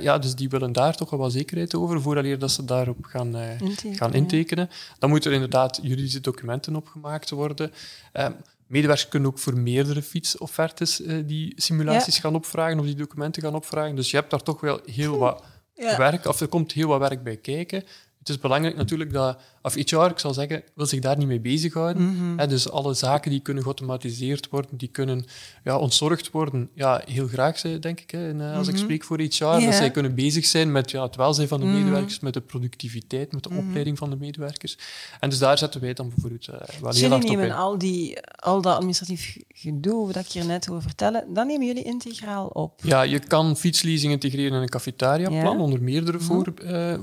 Ja, 0.00 0.18
dus 0.18 0.34
die 0.34 0.48
willen 0.48 0.72
daar 0.72 0.96
toch 0.96 1.10
wel 1.10 1.18
wat 1.18 1.32
zekerheid 1.32 1.74
over, 1.74 2.00
vooraleer 2.02 2.38
dat 2.38 2.50
ze 2.50 2.64
daarop 2.64 3.04
gaan, 3.04 3.36
Intekenen, 3.36 3.96
gaan 3.96 4.14
intekenen. 4.14 4.70
Dan 4.98 5.10
moeten 5.10 5.30
er 5.30 5.36
inderdaad 5.36 5.78
juridische 5.82 6.20
documenten 6.20 6.76
opgemaakt 6.76 7.30
worden. 7.30 7.72
Eh, 8.12 8.26
medewerkers 8.66 9.08
kunnen 9.08 9.28
ook 9.28 9.38
voor 9.38 9.56
meerdere 9.58 10.02
fietsoffertes 10.02 11.02
eh, 11.02 11.16
die 11.26 11.52
simulaties 11.56 12.18
gaan 12.18 12.34
opvragen 12.34 12.78
of 12.78 12.84
die 12.84 12.94
documenten 12.94 13.42
gaan 13.42 13.54
opvragen. 13.54 13.96
Dus 13.96 14.10
je 14.10 14.16
hebt 14.16 14.30
daar 14.30 14.42
toch 14.42 14.60
wel 14.60 14.80
heel 14.84 15.18
wat 15.18 15.42
Ja. 15.76 15.96
werk, 15.96 16.26
of 16.26 16.40
er 16.40 16.48
komt 16.48 16.72
heel 16.72 16.88
wat 16.88 17.00
werk 17.00 17.22
bij 17.22 17.36
kijken. 17.36 17.84
Het 18.24 18.32
is 18.34 18.40
belangrijk 18.42 18.76
natuurlijk 18.76 19.12
dat, 19.12 19.38
of 19.62 19.74
HR, 19.74 19.96
ik 19.96 20.18
zal 20.18 20.34
zeggen, 20.34 20.62
wil 20.74 20.86
zich 20.86 21.00
daar 21.00 21.16
niet 21.18 21.26
mee 21.26 21.40
bezighouden. 21.40 22.02
Mhm. 22.16 22.38
Hè, 22.38 22.46
dus 22.46 22.70
alle 22.70 22.94
zaken 22.94 23.30
die 23.30 23.40
kunnen 23.40 23.62
geautomatiseerd 23.62 24.48
worden, 24.48 24.76
die 24.76 24.88
kunnen 24.88 25.24
ja, 25.64 25.78
ontzorgd 25.78 26.30
worden, 26.30 26.68
ja, 26.74 27.02
heel 27.06 27.26
graag, 27.26 27.60
denk 27.60 28.00
ik, 28.00 28.10
hè, 28.10 28.28
en, 28.28 28.40
eh, 28.50 28.56
als 28.56 28.68
ik 28.68 28.76
spreek 28.76 29.04
voor 29.04 29.18
HR. 29.20 29.44
Mhm. 29.44 29.58
Ja. 29.58 29.64
Dat 29.64 29.74
zij 29.74 29.90
kunnen 29.90 30.14
bezig 30.14 30.44
zijn 30.46 30.72
met 30.72 30.90
ja, 30.90 31.02
het 31.02 31.16
welzijn 31.16 31.48
van 31.48 31.60
de 31.60 31.66
Mhm. 31.66 31.74
medewerkers, 31.76 32.20
met 32.20 32.34
de 32.34 32.40
productiviteit, 32.40 33.32
met 33.32 33.42
de 33.42 33.50
opleiding 33.50 33.98
van 33.98 34.10
de 34.10 34.16
medewerkers. 34.16 34.78
En 35.20 35.30
dus 35.30 35.38
daar 35.38 35.58
zetten 35.58 35.80
wij 35.80 35.92
dan 35.92 36.08
bijvoorbeeld 36.08 36.48
eh, 36.48 36.54
wel 36.80 36.90
Dus 36.90 37.00
heel 37.00 37.10
hard 37.10 37.22
op 37.24 37.30
nemen 37.30 37.44
in. 37.46 37.52
al, 37.52 37.78
die, 37.78 38.20
al 38.36 38.60
dat 38.62 38.74
administratief 38.74 39.36
gedoe, 39.48 40.06
wat 40.06 40.16
ik 40.16 40.26
hier 40.26 40.46
net 40.46 40.70
over 40.70 40.82
vertellen, 40.82 41.24
dat 41.34 41.46
nemen 41.46 41.66
jullie 41.66 41.82
integraal 41.84 42.46
op. 42.46 42.80
Ja, 42.84 43.02
je 43.02 43.18
kan 43.18 43.56
fietsleasing 43.56 44.12
integreren 44.12 44.52
in 44.56 44.62
een 44.62 44.68
cafetaria-plan. 44.68 45.42
Mhm. 45.54 45.60
onder 45.64 45.82
meerdere 45.82 46.20
voor, 46.20 46.52
vo- 46.56 46.62
eh, 46.64 46.98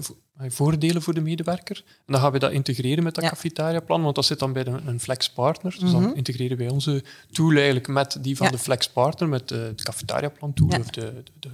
voordelen 0.49 1.01
voor 1.01 1.13
de 1.13 1.21
medewerker. 1.21 1.83
En 1.85 2.13
dan 2.13 2.21
gaan 2.21 2.31
we 2.31 2.39
dat 2.39 2.51
integreren 2.51 3.03
met 3.03 3.15
dat 3.15 3.23
Ja. 3.23 3.29
cafetaria-plan, 3.29 4.01
want 4.03 4.15
dat 4.15 4.25
zit 4.25 4.39
dan 4.39 4.53
bij 4.53 4.63
de, 4.63 4.79
een 4.85 4.99
flex-partner. 4.99 5.75
Dus 5.79 5.91
Mhm. 5.91 6.01
dan 6.01 6.15
integreren 6.15 6.57
wij 6.57 6.69
onze 6.69 7.03
tool 7.31 7.51
eigenlijk 7.55 7.87
met 7.87 8.17
die 8.21 8.37
van 8.37 8.45
Ja. 8.45 8.51
de 8.51 8.57
flex-partner, 8.57 9.29
met 9.29 9.51
eh, 9.51 9.59
het 9.61 9.83
cafetaria-plan-tool 9.83 10.69
Ja. 10.71 10.79
of 10.79 10.85
de, 10.89 11.01
de, 11.23 11.31
de, 11.39 11.49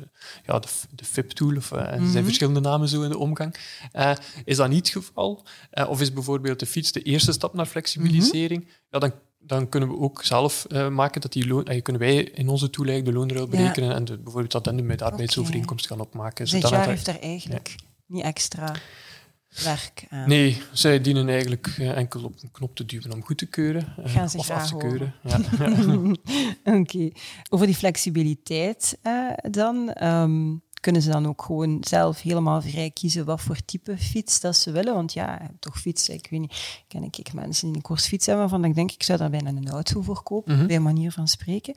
ja, 0.45 0.59
de, 0.59 0.67
de 0.95 1.05
FIP-tool. 1.05 1.55
Of, 1.55 1.71
eh, 1.71 1.93
Er 1.93 2.01
Mhm. 2.01 2.11
zijn 2.11 2.23
verschillende 2.23 2.59
namen 2.59 2.87
zo 2.87 3.01
in 3.01 3.09
de 3.09 3.17
omgang. 3.17 3.55
Eh, 3.91 4.11
is 4.45 4.57
dat 4.57 4.69
niet 4.69 4.93
het 4.93 5.03
geval, 5.03 5.43
of 5.87 6.01
is 6.01 6.13
bijvoorbeeld 6.13 6.59
de 6.59 6.65
fiets 6.65 6.91
de 6.91 7.01
eerste 7.01 7.31
stap 7.31 7.53
naar 7.53 7.65
flexibilisering, 7.65 8.61
Mhm. 8.63 8.71
ja, 8.89 8.99
dan 8.99 9.11
dan 9.39 9.69
kunnen 9.69 9.89
we 9.89 9.97
ook 9.97 10.23
zelf 10.23 10.65
uh, 10.69 10.87
maken 10.89 11.21
dat 11.21 11.33
die 11.33 11.47
loon... 11.47 11.71
Uh, 11.71 11.81
kunnen 11.81 12.01
wij 12.01 12.15
in 12.23 12.47
onze 12.49 12.69
toeleg 12.69 13.03
de 13.03 13.13
loonruil 13.13 13.47
berekenen 13.47 13.89
ja. 13.89 13.95
en 13.95 14.05
de, 14.05 14.17
bijvoorbeeld 14.17 14.51
dat 14.51 14.63
dan 14.63 14.85
met 14.85 14.99
de 14.99 15.05
arbeidsovereenkomst 15.05 15.85
okay. 15.85 15.97
gaan 15.97 16.05
opmaken. 16.07 16.45
Dit 16.45 16.69
jaar 16.69 16.87
heeft 16.87 17.05
daar 17.05 17.19
eigenlijk 17.19 17.75
niet 18.07 18.23
extra 18.23 18.75
werk 19.63 20.05
aan. 20.09 20.29
Nee, 20.29 20.61
zij 20.71 21.01
dienen 21.01 21.29
eigenlijk 21.29 21.75
uh, 21.79 21.97
enkel 21.97 22.23
op 22.23 22.33
een 22.41 22.51
knop 22.51 22.75
te 22.75 22.85
duwen 22.85 23.13
om 23.13 23.23
goed 23.23 23.37
te 23.37 23.45
keuren. 23.45 23.93
Gaan 24.03 24.29
ze 24.29 24.37
of 24.37 24.45
graag 24.45 24.61
af 24.61 24.69
te 24.69 24.77
keuren. 24.77 25.13
Ja. 25.23 25.39
Oké. 26.79 26.79
Okay. 26.79 27.13
Over 27.49 27.65
die 27.65 27.75
flexibiliteit 27.75 28.97
dan... 29.51 30.03
Um, 30.03 30.65
kunnen 30.81 31.01
ze 31.01 31.11
dan 31.11 31.27
ook 31.27 31.41
gewoon 31.41 31.77
zelf 31.81 32.21
helemaal 32.21 32.61
vrij 32.61 32.91
kiezen 32.91 33.25
wat 33.25 33.41
voor 33.41 33.65
type 33.65 33.97
fiets 33.97 34.39
dat 34.39 34.55
ze 34.55 34.71
willen. 34.71 34.93
Want 34.93 35.13
ja, 35.13 35.51
toch 35.59 35.79
fietsen, 35.79 36.13
ik 36.13 36.27
weet 36.29 36.39
niet, 36.39 36.83
ken 36.87 37.03
ik 37.03 37.33
mensen 37.33 37.67
die 37.67 37.75
een 37.75 37.81
koersfiets 37.81 38.25
hebben 38.25 38.49
waarvan 38.49 38.69
ik 38.69 38.75
denk, 38.75 38.91
ik 38.91 39.03
zou 39.03 39.17
daar 39.17 39.29
bijna 39.29 39.49
een 39.49 39.69
auto 39.69 40.01
voor 40.01 40.23
kopen, 40.23 40.53
mm 40.53 40.59
-hmm. 40.59 40.67
bij 40.67 40.79
manier 40.79 41.11
van 41.11 41.27
spreken. 41.27 41.75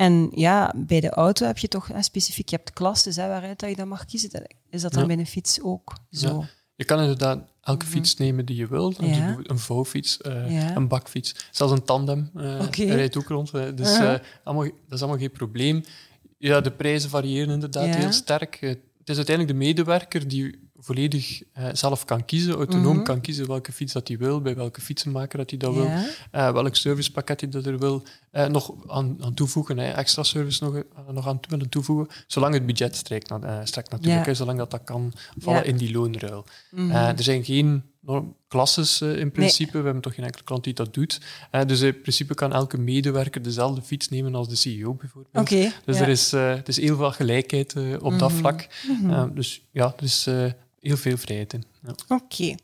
En 0.00 0.30
ja, 0.34 0.74
bij 0.76 1.00
de 1.00 1.10
auto 1.10 1.46
heb 1.46 1.58
je 1.58 1.68
toch 1.68 1.86
hè, 1.86 2.02
specifiek, 2.02 2.48
je 2.48 2.56
hebt 2.56 2.72
klasses 2.72 3.16
hè, 3.16 3.28
waaruit 3.28 3.58
dat 3.58 3.70
je 3.70 3.76
dat 3.76 3.86
mag 3.86 4.04
kiezen. 4.04 4.30
Is 4.70 4.82
dat 4.82 4.92
dan 4.92 5.00
ja. 5.00 5.06
bij 5.06 5.18
een 5.18 5.26
fiets 5.26 5.60
ook 5.62 5.94
zo? 6.10 6.38
Ja. 6.38 6.48
Je 6.76 6.84
kan 6.84 7.00
inderdaad 7.00 7.38
elke 7.60 7.86
fiets 7.86 8.16
nemen 8.16 8.46
die 8.46 8.56
je 8.56 8.66
wilt. 8.68 8.96
Ja. 9.00 9.36
Een 9.42 9.58
vouwfiets, 9.58 10.18
uh, 10.26 10.74
een 10.74 10.88
bakfiets, 10.88 11.34
zelfs 11.50 11.72
een 11.72 11.84
tandem 11.84 12.30
uh, 12.36 12.60
okay. 12.60 12.86
rijdt 12.86 13.16
ook 13.16 13.28
rond. 13.28 13.52
Dus 13.52 13.92
uh 13.92 13.98
-huh. 13.98 14.18
allemaal, 14.44 14.64
dat 14.64 14.92
is 14.92 15.00
allemaal 15.00 15.20
geen 15.20 15.30
probleem. 15.30 15.84
Ja, 16.38 16.60
de 16.60 16.72
prijzen 16.72 17.10
variëren 17.10 17.54
inderdaad 17.54 17.94
heel 17.94 18.12
sterk. 18.12 18.60
Het 18.60 19.08
is 19.08 19.16
uiteindelijk 19.16 19.58
de 19.58 19.64
medewerker 19.64 20.28
die 20.28 20.70
volledig 20.80 21.42
uh, 21.58 21.68
zelf 21.72 22.04
kan 22.04 22.24
kiezen, 22.24 22.54
autonoom 22.54 22.84
mm 22.84 22.94
-hmm. 22.94 23.04
kan 23.04 23.20
kiezen 23.20 23.46
welke 23.46 23.72
fiets 23.72 23.92
dat 23.92 24.08
hij 24.08 24.18
wil, 24.18 24.40
bij 24.40 24.54
welke 24.54 24.80
fietsenmaker 24.80 25.38
dat 25.38 25.50
hij 25.50 25.58
dat 25.58 25.74
wil, 25.74 25.84
uh, 25.86 26.06
welk 26.52 26.76
servicepakket 26.76 27.40
hij 27.40 27.50
dat 27.50 27.66
er 27.66 27.78
wil, 27.78 28.02
uh, 28.32 28.46
nog 28.46 28.72
aan, 28.86 29.16
aan 29.20 29.34
toevoegen, 29.34 29.78
hè, 29.78 29.90
extra 29.90 30.22
service 30.22 30.64
nog, 30.64 30.82
nog 31.12 31.28
aan 31.28 31.40
willen 31.48 31.68
toevoegen, 31.68 32.14
zolang 32.26 32.54
het 32.54 32.66
budget 32.66 32.96
strekt, 32.96 33.32
strekt 33.64 33.90
natuurlijk, 33.90 34.24
ja. 34.24 34.30
hè, 34.30 34.34
zolang 34.34 34.58
dat, 34.58 34.70
dat 34.70 34.84
kan 34.84 35.12
vallen 35.38 35.64
in 35.64 35.76
die 35.76 35.92
loonruil. 35.92 36.44
Mm 36.70 36.90
-hmm. 36.90 36.94
er 36.94 37.22
zijn 37.22 37.44
geen 37.44 37.82
klasses 38.48 39.00
in 39.00 39.30
principe. 39.30 39.70
Nee. 39.72 39.80
We 39.80 39.84
hebben 39.84 40.02
toch 40.02 40.14
geen 40.14 40.24
enkele 40.24 40.44
klant 40.44 40.64
die 40.64 40.74
dat 40.74 40.94
doet. 40.94 41.20
Dus 41.66 41.80
in 41.80 42.00
principe 42.00 42.34
kan 42.34 42.52
elke 42.52 42.78
medewerker 42.78 43.42
dezelfde 43.42 43.82
fiets 43.82 44.08
nemen 44.08 44.34
als 44.34 44.48
de 44.48 44.56
CEO 44.56 44.94
bijvoorbeeld. 44.94 45.36
Okay, 45.36 45.72
dus 45.84 45.96
ja. 45.96 46.02
er 46.02 46.08
is, 46.08 46.30
het 46.30 46.68
is 46.68 46.80
heel 46.80 46.96
veel 46.96 47.12
gelijkheid 47.12 47.76
op 47.76 47.82
mm 47.82 47.98
-hmm. 48.00 48.18
dat 48.18 48.32
vlak. 48.32 48.68
Mm 48.88 49.10
-hmm. 49.10 49.34
dus 49.34 49.62
ja, 49.70 49.94
er 49.96 50.04
is 50.04 50.24
heel 50.80 50.96
veel 50.96 51.16
vrijheid 51.16 51.52
in. 51.52 51.64
Ja. 51.82 51.94
Oké. 52.08 52.24
Okay. 52.24 52.58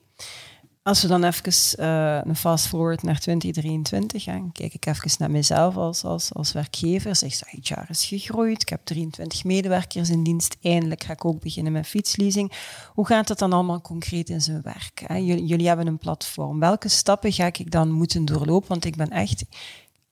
Als 0.87 1.03
we 1.03 1.09
dan 1.09 1.25
even 1.25 1.53
uh, 1.81 2.21
een 2.25 2.37
fast 2.37 2.67
forward 2.67 3.03
naar 3.03 3.19
2023 3.19 4.23
gaan, 4.23 4.53
kijk 4.53 4.75
ik 4.75 4.87
even 4.87 5.11
naar 5.19 5.31
mezelf 5.31 5.77
als, 5.77 6.05
als, 6.05 6.35
als 6.35 6.53
werkgever. 6.53 7.17
Zeg, 7.17 7.41
het 7.47 7.69
jaar 7.69 7.87
is 7.89 8.05
gegroeid, 8.05 8.63
ik 8.63 8.69
heb 8.69 8.81
23 8.85 9.45
medewerkers 9.45 10.11
in 10.11 10.23
dienst, 10.23 10.57
eindelijk 10.63 11.05
ga 11.05 11.13
ik 11.13 11.25
ook 11.25 11.41
beginnen 11.41 11.73
met 11.73 11.87
fietsleasing. 11.87 12.53
Hoe 12.95 13.07
gaat 13.07 13.27
dat 13.27 13.39
dan 13.39 13.53
allemaal 13.53 13.81
concreet 13.81 14.29
in 14.29 14.41
zijn 14.41 14.63
werk? 14.63 15.03
Hè? 15.07 15.17
Jullie, 15.17 15.67
hebben 15.67 15.87
een 15.87 15.99
platform. 15.99 16.61
Welke 16.61 16.89
stappen 16.89 17.33
ga 17.33 17.47
ik 17.47 17.71
dan 17.71 17.91
moeten 17.91 18.25
doorlopen? 18.25 18.69
Want 18.69 18.85
ik 18.85 18.97
ben 18.97 19.11
echt 19.11 19.45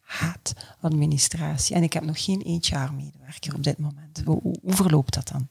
haat 0.00 0.52
administratie 0.80 1.76
en 1.76 1.82
ik 1.82 1.92
heb 1.92 2.04
nog 2.04 2.24
geen 2.24 2.60
HR-medewerker 2.60 3.54
op 3.54 3.62
dit 3.62 3.78
moment. 3.78 4.22
Hoe 4.24 4.54
verloopt 4.64 5.14
dat 5.14 5.28
dan? 5.28 5.48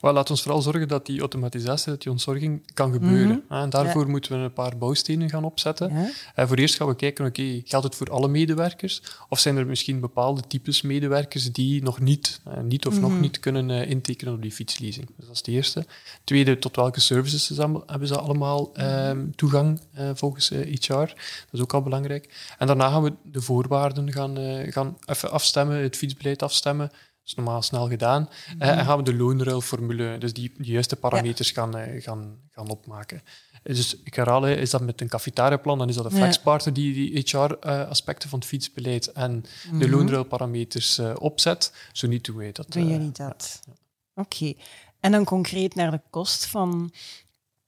Well, 0.00 0.12
laat 0.12 0.30
ons 0.30 0.42
vooral 0.42 0.62
zorgen 0.62 0.88
dat 0.88 1.06
die 1.06 1.20
automatisatie, 1.20 1.90
dat 1.90 2.02
die 2.02 2.10
ontzorging 2.12 2.62
kan 2.74 2.92
gebeuren. 2.92 3.26
Mm 3.26 3.44
-hmm. 3.48 3.58
En 3.58 3.70
daarvoor 3.70 4.04
ja. 4.04 4.10
moeten 4.10 4.38
we 4.38 4.44
een 4.44 4.52
paar 4.52 4.76
bouwstenen 4.78 5.30
gaan 5.30 5.44
opzetten. 5.44 5.94
Ja. 5.94 6.10
En 6.34 6.48
voor 6.48 6.56
eerst 6.56 6.74
gaan 6.74 6.86
we 6.86 6.96
kijken, 6.96 7.26
oké, 7.26 7.40
okay, 7.40 7.62
geldt 7.64 7.86
het 7.86 7.94
voor 7.94 8.10
alle 8.10 8.28
medewerkers? 8.28 9.02
Of 9.28 9.38
zijn 9.38 9.56
er 9.56 9.66
misschien 9.66 10.00
bepaalde 10.00 10.42
types 10.48 10.82
medewerkers 10.82 11.52
die 11.52 11.82
nog 11.82 12.00
niet, 12.00 12.40
uh, 12.48 12.60
niet 12.60 12.86
of 12.86 12.94
mm 12.94 13.02
-hmm. 13.02 13.10
nog 13.10 13.20
niet 13.20 13.40
kunnen 13.40 13.68
uh, 13.68 13.90
intekenen 13.90 14.34
op 14.34 14.42
die 14.42 14.52
fietsleasing? 14.52 15.06
Dus 15.06 15.26
dat 15.26 15.34
is 15.34 15.38
het 15.38 15.48
eerste. 15.48 15.86
Tweede, 16.24 16.58
tot 16.58 16.76
welke 16.76 17.00
services 17.00 17.56
hebben 17.86 18.08
ze 18.08 18.18
allemaal 18.18 18.72
um, 18.80 19.34
toegang 19.36 19.80
uh, 19.98 20.10
volgens 20.14 20.48
HR? 20.48 20.94
Dat 20.94 21.14
is 21.50 21.60
ook 21.60 21.74
al 21.74 21.82
belangrijk. 21.82 22.54
En 22.58 22.66
daarna 22.66 22.88
gaan 22.88 23.02
we 23.02 23.12
de 23.22 23.40
voorwaarden 23.40 24.12
gaan, 24.12 24.36
gaan 24.70 24.98
even 25.06 25.30
afstemmen, 25.30 25.82
het 25.82 25.96
fietsbeleid 25.96 26.42
afstemmen. 26.42 26.90
Dat 27.26 27.38
is 27.38 27.44
normaal 27.44 27.62
snel 27.62 27.88
gedaan. 27.88 28.20
Mm 28.20 28.28
-hmm. 28.46 28.62
uh, 28.62 28.78
en 28.78 28.84
gaan 28.84 28.96
we 28.96 29.02
de 29.02 29.14
loonruilformule, 29.14 30.18
dus 30.18 30.32
die, 30.32 30.52
die 30.56 30.72
juiste 30.72 30.96
parameters 30.96 31.48
ja. 31.48 31.54
gaan, 31.54 31.78
uh, 31.78 32.02
gaan, 32.02 32.38
gaan 32.50 32.68
opmaken. 32.68 33.22
Dus 33.62 33.96
ik 34.04 34.14
herhaal, 34.14 34.46
is 34.46 34.70
dat 34.70 34.80
met 34.80 35.00
een 35.00 35.08
cafetariaplan, 35.08 35.78
dan 35.78 35.88
is 35.88 35.94
dat 35.94 36.04
een 36.04 36.10
flexpartner 36.10 36.74
die 36.74 36.94
die 36.94 37.22
HR-aspecten 37.24 38.28
van 38.28 38.38
het 38.38 38.48
fietsbeleid 38.48 39.12
en 39.12 39.32
mm 39.32 39.42
-hmm. 39.68 39.78
de 39.78 39.88
loonruilparameters 39.88 40.98
opzet. 40.98 41.72
Zo 41.92 42.06
niet 42.06 42.24
doen 42.24 42.36
wij 42.36 42.52
dat. 42.52 42.72
Doen 42.72 42.88
jullie 42.88 43.12
dat? 43.12 43.60
Ja. 43.66 43.72
Oké. 44.14 44.34
Okay. 44.34 44.56
En 45.00 45.12
dan 45.12 45.24
concreet 45.24 45.74
naar 45.74 45.90
de 45.90 46.00
kost 46.10 46.46
van 46.46 46.92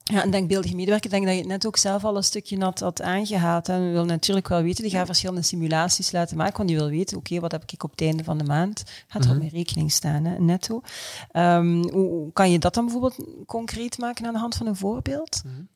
ja, 0.08 0.24
een 0.24 0.30
denkbeeldige 0.30 0.74
medewerker, 0.74 1.04
ik 1.04 1.10
denk 1.10 1.24
dat 1.24 1.34
je 1.34 1.40
het 1.40 1.48
net 1.48 1.66
ook 1.66 1.76
zelf 1.76 2.04
al 2.04 2.16
een 2.16 2.24
stukje 2.24 2.58
had, 2.60 2.80
had 2.80 3.02
aangehaald. 3.02 3.66
Hè. 3.66 3.80
We 3.80 3.90
wil 3.90 4.04
natuurlijk 4.04 4.48
wel 4.48 4.62
weten, 4.62 4.82
die 4.82 4.92
gaat 4.92 5.06
verschillende 5.06 5.42
simulaties 5.42 6.12
laten 6.12 6.36
maken, 6.36 6.56
want 6.56 6.68
die 6.68 6.78
wil 6.78 6.88
weten, 6.88 7.16
oké, 7.16 7.26
okay, 7.26 7.40
wat 7.40 7.52
heb 7.52 7.62
ik 7.66 7.82
op 7.82 7.90
het 7.90 8.00
einde 8.00 8.24
van 8.24 8.38
de 8.38 8.44
maand? 8.44 8.82
Gaat 9.06 9.24
er 9.24 9.30
op 9.30 9.38
mijn 9.38 9.50
rekening 9.50 9.92
staan, 9.92 10.24
hè, 10.24 10.38
netto. 10.38 10.80
Um, 11.32 11.90
hoe 11.90 12.32
kan 12.32 12.50
je 12.50 12.58
dat 12.58 12.74
dan 12.74 12.84
bijvoorbeeld 12.84 13.16
concreet 13.46 13.98
maken 13.98 14.26
aan 14.26 14.32
de 14.32 14.38
hand 14.38 14.54
van 14.54 14.66
een 14.66 14.76
voorbeeld? 14.76 15.42
Mm 15.44 15.52
-hmm. 15.52 15.68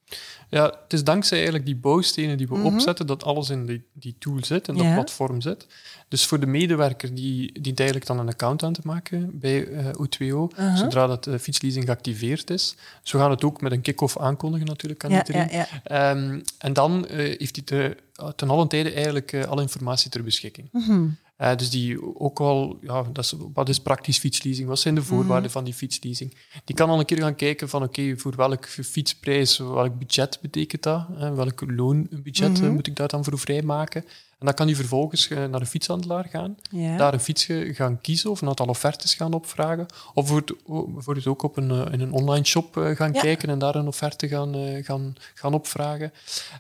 Ja, 0.49 0.65
het 0.65 0.93
is 0.93 1.05
dankzij 1.05 1.37
eigenlijk 1.37 1.67
die 1.67 1.77
bouwstenen 1.77 2.37
die 2.37 2.49
we 2.49 2.55
mm 2.55 2.63
-hmm. 2.63 2.75
opzetten, 2.75 3.07
dat 3.07 3.25
alles 3.25 3.51
in 3.51 3.67
die, 3.67 3.83
die 3.93 4.15
tool 4.19 4.45
zit, 4.45 4.69
en 4.69 4.77
dat 4.77 4.93
platform 4.93 5.41
zit. 5.41 5.67
Dus 6.09 6.27
voor 6.27 6.41
de 6.41 6.47
medewerker, 6.47 7.15
die 7.15 7.61
dient 7.61 7.79
eigenlijk 7.79 8.09
dan 8.09 8.19
een 8.19 8.29
account 8.29 8.63
aan 8.63 8.73
te 8.73 8.81
maken 8.85 9.39
bij 9.39 9.67
uh, 9.67 9.87
O2O, 9.87 10.25
uh 10.25 10.47
-huh. 10.55 10.77
zodra 10.77 11.07
dat 11.07 11.27
uh, 11.27 11.39
fietsleasing 11.39 11.85
geactiveerd 11.85 12.51
is. 12.51 12.77
Zo 13.03 13.19
gaan 13.19 13.31
het 13.31 13.45
ook 13.45 13.61
met 13.61 13.73
een 13.73 13.81
kick-off 13.81 14.19
aankondigen 14.19 14.67
natuurlijk 14.67 15.05
aan 15.05 15.11
ja, 15.11 15.27
iedereen. 15.27 15.49
Ja, 15.51 15.67
ja. 15.85 16.11
Um, 16.11 16.43
en 16.59 16.73
dan 16.73 17.07
uh, 17.11 17.17
heeft 17.17 17.57
hij 17.57 17.65
te, 17.65 17.97
ten 18.37 18.51
allen 18.51 18.69
tijde 18.69 18.93
eigenlijk 18.93 19.35
alle 19.49 19.63
informatie 19.63 20.11
ter 20.11 20.23
beschikking. 20.23 20.69
Mm 20.73 20.83
-hmm. 20.87 21.17
Uh, 21.43 21.57
dus 21.57 21.71
die 21.71 22.19
ook 22.21 22.41
al, 22.41 22.79
ja, 22.83 23.03
dat 23.13 23.25
is, 23.25 23.35
wat 23.53 23.69
is 23.69 23.81
praktisch 23.81 24.19
fietsleasing? 24.19 24.69
Wat 24.69 24.79
zijn 24.79 24.95
de 24.95 25.03
voorwaarden 25.03 25.37
mm 25.37 25.43
-hmm. 25.43 25.51
van 25.51 25.65
die 25.65 25.75
fietsleasing? 25.75 26.37
Die 26.65 26.77
kan 26.77 26.91
al 26.91 26.99
een 26.99 27.05
keer 27.05 27.19
gaan 27.19 27.35
kijken 27.35 27.69
van 27.69 27.83
oké, 27.83 28.01
okay, 28.01 28.17
voor 28.17 28.37
welke 28.37 28.69
fietsprijs, 28.69 29.59
welk 29.59 29.99
budget 29.99 30.39
betekent 30.43 30.83
dat? 30.83 31.07
Uh, 31.19 31.35
welk 31.35 31.63
loonbudget 31.67 32.49
mm 32.49 32.55
-hmm. 32.55 32.75
moet 32.75 32.87
ik 32.87 32.97
daar 32.97 33.09
dan 33.09 33.25
voor 33.25 33.39
vrijmaken? 33.39 34.05
En 34.39 34.49
dan 34.49 34.55
kan 34.55 34.67
die 34.67 34.77
vervolgens 34.77 35.29
naar 35.29 35.59
de 35.59 35.67
fietshandelaar 35.67 36.25
gaan, 36.31 36.57
daar 36.71 37.13
een 37.13 37.21
fiets 37.21 37.49
gaan 37.51 38.01
kiezen 38.01 38.31
of 38.31 38.41
een 38.41 38.49
aantal 38.49 38.67
offertes 38.67 39.15
gaan 39.15 39.33
opvragen. 39.33 39.87
Of 40.15 40.45
bijvoorbeeld 40.67 41.27
ook 41.27 41.43
op 41.43 41.57
een, 41.57 41.93
in 41.93 42.01
een 42.01 42.13
online 42.13 42.45
shop 42.45 42.75
gaan 42.75 43.13
ja. 43.13 43.21
kijken 43.21 43.49
en 43.49 43.59
daar 43.59 43.75
een 43.75 43.87
offerte 43.87 44.29
gaan, 44.29 44.55
gaan, 44.85 45.15
gaan 45.35 45.55
opvragen. 45.55 46.13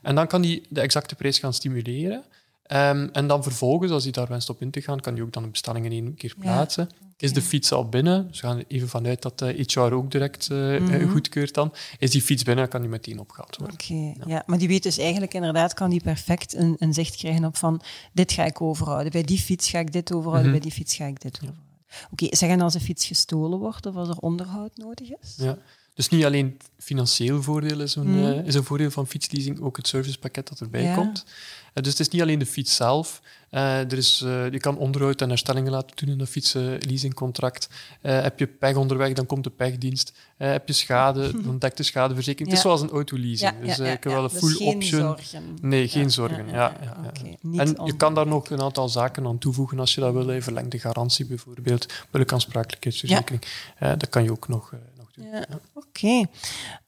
En 0.03 0.15
dan 0.15 0.27
kan 0.27 0.43
die 0.43 0.63
de 0.69 0.81
exacte 0.81 1.15
prijs 1.15 1.39
gaan 1.39 1.55
stimuleren. 1.55 2.25
Um, 2.73 3.09
en 3.13 3.27
dan 3.27 3.43
vervolgens, 3.43 3.93
als 3.93 4.03
hij 4.03 4.13
daar 4.13 4.29
wenst 4.29 4.51
op 4.51 4.61
in 4.61 4.71
te 4.71 4.81
gaan, 4.81 5.01
kan 5.01 5.15
hij 5.15 5.23
ook 5.23 5.33
dan 5.33 5.43
de 5.43 5.49
bestelling 5.49 5.85
in 5.85 5.93
één 5.93 6.15
keer 6.15 6.35
plaatsen. 6.39 6.89
Ja. 6.91 6.97
Okay. 6.97 7.11
Is 7.17 7.33
de 7.33 7.43
fiets 7.43 7.73
al 7.73 7.89
binnen? 7.89 8.29
Dus 8.29 8.41
we 8.41 8.47
gaan 8.47 8.65
even 8.69 8.89
vanuit 8.89 9.23
dat 9.23 9.43
uh, 9.43 9.67
HR 9.67 9.81
ook 9.81 10.11
direct 10.11 10.49
uh, 10.53 10.81
mm 10.81 10.87
-hmm. 10.87 11.11
goedkeurt 11.11 11.55
dan. 11.55 11.73
Is 11.99 12.11
die 12.11 12.23
fiets 12.23 12.43
binnen, 12.43 12.69
kan 12.69 12.81
die 12.81 12.91
meteen 12.91 13.19
opgehaald 13.19 13.57
worden. 13.57 13.77
Oké, 13.81 13.93
okay. 13.93 14.15
ja. 14.19 14.25
ja. 14.27 14.43
maar 14.47 14.59
die 14.59 14.69
weet 14.69 14.83
dus 14.83 14.99
eigenlijk 14.99 15.35
inderdaad, 15.35 15.75
kan 15.75 15.91
die 15.91 16.03
perfect 16.03 16.55
een, 16.55 16.77
een, 16.79 16.95
zicht 16.95 17.17
krijgen 17.17 17.45
op 17.45 17.57
van 17.57 17.83
dit 18.13 18.33
ga 18.33 18.45
ik 18.45 18.61
overhouden. 18.61 19.13
Bij 19.13 19.23
die 19.23 19.39
fiets 19.39 19.71
ga 19.71 19.79
ik 19.79 19.93
dit 19.93 20.13
overhouden, 20.13 20.51
mm 20.51 20.53
-hmm. 20.53 20.61
bij 20.61 20.71
die 20.71 20.79
fiets 20.79 20.97
ga 20.97 21.05
ik 21.05 21.21
dit 21.21 21.35
overhouden. 21.35 21.71
Oké, 22.13 22.25
okay, 22.25 22.37
zeggen 22.37 22.61
als 22.61 22.75
een 22.75 22.81
fiets 22.81 23.07
gestolen 23.07 23.59
wordt 23.59 23.87
of 23.87 23.95
als 23.95 24.09
er 24.09 24.19
onderhoud 24.19 24.77
nodig 24.77 25.11
is? 25.11 25.35
Ja. 25.37 25.59
Dus 25.95 26.09
niet 26.09 26.25
alleen 26.25 26.59
financieel 26.79 27.43
voordeel 27.43 27.81
is 27.81 27.95
een, 27.95 28.09
mm. 28.09 28.25
uh, 28.25 28.47
is 28.47 28.55
een 28.55 28.65
voordeel 28.65 28.91
van 28.91 29.07
fietsleasing, 29.07 29.61
ook 29.61 29.77
het 29.77 29.89
servicepakket 29.89 30.49
dat 30.49 30.61
erbij 30.61 30.83
ja. 30.83 30.95
komt. 30.95 31.25
Uh, 31.27 31.83
dus 31.83 31.93
het 31.93 32.01
is 32.01 32.09
niet 32.09 32.23
alleen 32.23 32.39
de 32.39 32.47
fiets 32.47 32.77
zelf. 32.77 33.23
Uh, 33.51 33.79
er 33.79 33.97
is, 33.97 34.19
je 34.51 34.59
kan 34.61 34.77
onderhoud 34.77 35.21
en 35.21 35.29
herstellingen 35.29 35.73
laten 35.73 35.97
doen 35.97 36.15
in 36.15 36.21
een 36.21 36.27
fietsleasingcontract. 36.27 37.69
heb 38.01 38.39
je 38.39 38.47
pech 38.47 38.77
onderweg, 38.77 39.13
dan 39.13 39.27
komt 39.27 39.45
de 39.45 39.51
pechdienst. 39.51 40.13
heb 40.37 40.69
je 40.69 40.73
schade, 40.73 41.31
dan 41.47 41.59
dekt 41.59 41.77
de 41.77 41.83
schadeverzekering. 41.83 42.49
Ja. 42.51 42.55
Het 42.57 42.65
is 42.65 42.71
zoals 42.71 42.81
een 42.81 42.97
autoleasing. 42.97 43.53
Ja, 43.61 43.67
dus 43.67 43.79
ik 43.79 44.05
heb 44.05 44.05
wel 44.05 44.25
een 44.25 44.31
dus 44.31 44.39
full 44.39 44.55
geen 44.55 44.75
option. 44.75 45.01
Zorgen. 45.01 45.57
Nee, 45.61 45.89
geen 45.89 46.11
zorgen. 46.11 46.49
Ja, 46.49 46.77
Okay. 47.09 47.39
En 47.57 47.77
je 47.85 47.97
kan 47.97 48.15
daar 48.15 48.27
nog 48.27 48.51
een 48.51 48.61
aantal 48.61 48.89
zaken 48.89 49.27
aan 49.27 49.39
toevoegen 49.39 49.79
als 49.79 49.95
je 49.95 50.01
dat 50.01 50.13
wil. 50.13 50.41
Verlengde 50.41 50.79
garantie 50.79 51.27
bijvoorbeeld, 51.27 51.87
bulkaansprakelijkheidsverzekering. 52.11 53.43
dat 53.79 54.09
kan 54.09 54.23
je 54.23 54.31
ook 54.31 54.49
nog 54.49 54.73
ja, 55.17 55.45
Oké. 55.75 55.89
Okay. 55.89 56.27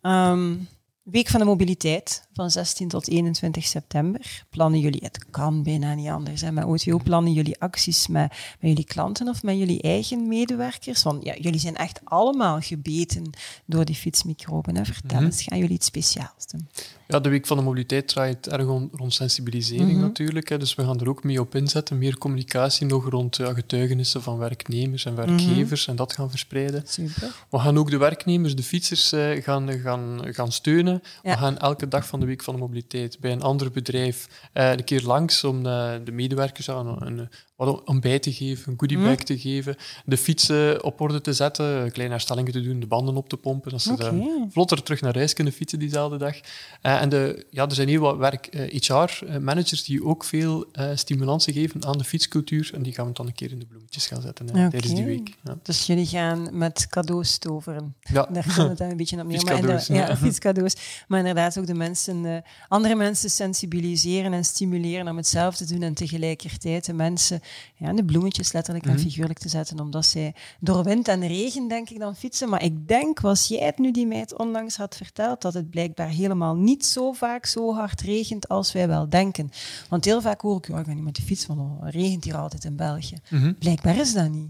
Um, 0.03 0.69
Week 1.05 1.29
van 1.29 1.41
de 1.41 1.47
mobiliteit 1.47 2.29
van 2.33 2.51
16 2.51 2.89
tot 2.89 3.09
21 3.09 3.65
september. 3.65 4.45
Plannen 4.51 4.81
jullie, 4.81 5.01
het 5.05 5.25
kan 5.31 5.63
bijna 5.63 5.95
niet 5.95 6.09
anders, 6.09 6.41
hè, 6.41 6.53
met 6.53 6.65
OTO 6.65 6.99
plannen 6.99 7.33
jullie 7.33 7.61
acties 7.61 8.07
met, 8.09 8.29
met 8.61 8.71
jullie 8.71 8.85
klanten 8.85 9.29
of 9.29 9.43
met 9.43 9.59
jullie 9.59 9.83
eigen 9.83 10.29
medewerkers? 10.29 11.03
Want 11.03 11.25
ja, 11.25 11.35
jullie 11.41 11.61
zijn 11.61 11.77
echt 11.77 12.01
allemaal 12.05 12.61
gebeten 12.61 13.31
door 13.67 13.85
die 13.85 13.95
fietsmicroben. 13.95 14.77
Hè. 14.77 14.85
Vertel 14.85 15.17
Mhm. 15.17 15.25
eens, 15.27 15.43
gaan 15.43 15.59
jullie 15.59 15.75
iets 15.75 15.87
speciaals 15.87 16.47
doen? 16.51 16.69
Ja, 17.09 17.21
de 17.21 17.29
Week 17.29 17.47
van 17.47 17.57
de 17.57 17.63
Mobiliteit 17.63 18.09
draait 18.09 18.49
erg 18.49 18.67
om- 18.67 18.89
rond 18.93 19.15
sensibilisering 19.15 19.91
Mhm. 19.93 20.01
natuurlijk. 20.01 20.49
Hè. 20.49 20.59
Dus 20.59 20.75
we 20.75 20.85
gaan 20.85 21.01
er 21.01 21.09
ook 21.09 21.25
mee 21.25 21.41
op 21.41 21.55
inzetten. 21.55 21.99
Meer 21.99 22.19
communicatie 22.19 22.87
nog 22.87 23.09
rond 23.09 23.37
ja, 23.37 23.53
getuigenissen 23.53 24.23
van 24.23 24.39
werknemers 24.39 25.05
en 25.05 25.15
werkgevers 25.15 25.87
en 25.87 25.97
dat 25.97 26.13
gaan 26.13 26.31
verspreiden. 26.31 26.83
Super. 26.87 27.35
We 27.51 27.59
gaan 27.59 27.79
ook 27.79 27.91
de 27.91 27.97
werknemers, 27.97 28.57
de 28.57 28.63
fietsers, 28.63 29.13
eh, 29.13 29.43
gaan, 29.43 29.71
gaan, 29.73 30.21
gaan 30.23 30.53
steunen. 30.53 30.94
Ja. 31.23 31.31
We 31.35 31.39
gaan 31.39 31.59
elke 31.59 31.89
dag 31.89 32.07
van 32.07 32.21
de 32.21 32.27
Week 32.27 32.43
van 32.43 32.55
de 32.55 32.61
Mobiliteit 32.61 33.19
bij 33.21 33.33
een 33.33 33.43
ander 33.43 33.71
bedrijf 33.71 34.29
eh, 34.53 34.71
een 34.71 34.85
keer 34.85 35.03
langs 35.03 35.45
om 35.45 35.67
eh, 35.67 35.93
de 36.05 36.13
medewerkers 36.13 36.71
aan 36.71 37.03
een, 37.03 37.29
wat 37.57 37.85
ontbijt 37.85 38.23
te 38.23 38.33
geven, 38.33 38.73
een 38.73 38.79
goodiebag 38.79 39.15
Mhm. 39.15 39.25
te 39.25 39.39
geven, 39.39 39.77
de 40.05 40.17
fietsen 40.17 40.85
op 40.85 41.01
orde 41.01 41.21
te 41.21 41.33
zetten, 41.33 41.93
kleine 41.93 42.15
herstellingen 42.15 42.53
te 42.53 42.61
doen, 42.61 42.81
de 42.81 42.87
banden 42.87 43.17
op 43.17 43.29
te 43.29 43.37
pompen, 43.37 43.71
dat 43.71 43.83
ze 43.83 44.47
vlotter 44.51 44.83
terug 44.83 45.01
naar 45.01 45.15
huis 45.17 45.33
kunnen 45.33 45.53
fietsen 45.53 45.79
diezelfde 45.79 46.17
dag. 46.17 46.37
Eh, 46.81 47.01
en 47.03 47.09
de, 47.09 47.47
ja, 47.51 47.65
er 47.67 47.75
zijn 47.75 47.89
heel 47.89 48.01
wat 48.01 48.17
werk, 48.17 48.47
eh, 48.47 48.81
HR-managers 48.81 49.85
die 49.85 50.05
ook 50.05 50.25
veel 50.25 50.67
eh, 50.73 50.91
stimulansen 50.95 51.53
geven 51.53 51.85
aan 51.87 51.99
de 51.99 52.05
fietscultuur 52.05 52.71
en 52.75 52.83
die 52.83 52.93
gaan 52.93 53.07
we 53.07 53.13
dan 53.13 53.27
een 53.27 53.35
keer 53.35 53.51
in 53.51 53.59
de 53.59 53.67
bloemetjes 53.67 54.07
gaan 54.07 54.23
zetten 54.23 54.47
hè, 54.47 54.71
tijdens 54.71 54.95
die 54.95 55.05
week. 55.05 55.35
Ja. 55.45 55.59
Dus 55.63 55.87
jullie 55.87 56.07
gaan 56.07 56.49
met 56.53 56.87
cadeaus 56.89 57.39
toveren. 57.39 57.95
Ja. 58.01 58.27
Daar 58.33 58.45
komt 58.57 58.69
het 58.69 58.79
dan 58.79 58.91
een 58.91 58.97
beetje 58.97 59.21
op 59.21 59.27
neer. 59.27 59.39
Fietscadeaus, 59.39 59.87
ja, 59.87 60.17
fietscadeaus. 60.17 60.75
Maar 61.09 61.19
inderdaad 61.19 61.59
ook 61.59 61.67
de 61.67 61.75
mensen, 61.75 62.27
eh, 62.27 62.37
andere 62.69 62.95
mensen 62.95 63.31
sensibiliseren 63.31 64.33
en 64.33 64.45
stimuleren 64.45 65.09
om 65.09 65.17
hetzelfde 65.17 65.65
te 65.65 65.73
doen 65.73 65.83
en 65.83 65.95
tegelijkertijd 65.95 66.85
de 66.85 66.93
mensen 66.93 67.41
ja, 67.75 67.93
de 67.93 68.05
bloemetjes 68.05 68.53
letterlijk 68.53 68.87
en 68.87 68.93
Mhm. 68.93 69.01
figuurlijk 69.01 69.39
te 69.39 69.49
zetten, 69.49 69.81
omdat 69.81 70.07
zij 70.07 70.35
door 70.61 70.85
wind 70.85 71.09
en 71.09 71.27
regen, 71.27 71.69
denk 71.69 71.91
ik, 71.91 71.99
dan 71.99 72.17
fietsen. 72.17 72.49
Maar 72.49 72.63
ik 72.63 72.89
denk, 72.89 73.21
was 73.21 73.49
jij 73.49 73.67
het 73.67 73.79
nu 73.79 73.91
die 73.91 74.07
mij 74.07 74.19
het 74.19 74.39
onlangs 74.39 74.77
had 74.77 74.97
verteld, 74.97 75.43
dat 75.43 75.55
het 75.55 75.71
blijkbaar 75.71 76.09
helemaal 76.09 76.55
niet 76.57 76.87
zo 76.87 77.13
vaak 77.13 77.47
zo 77.47 77.75
hard 77.75 78.01
regent 78.01 78.49
als 78.49 78.73
wij 78.73 78.89
wel 78.89 79.09
denken. 79.09 79.51
Want 79.89 80.05
heel 80.05 80.21
vaak 80.21 80.41
hoor 80.41 80.57
ik, 80.57 80.69
ja, 80.69 80.79
ik 80.79 80.87
ga 80.87 80.93
niet 80.93 81.05
met 81.05 81.17
de 81.17 81.23
fiets, 81.23 81.47
want 81.47 81.61
het 81.85 81.95
regent 81.95 82.25
hier 82.25 82.37
altijd 82.37 82.65
in 82.65 82.77
België. 82.77 83.17
Mhm. 83.31 83.53
Blijkbaar 83.59 83.97
is 83.97 84.13
dat 84.13 84.29
niet. 84.31 84.49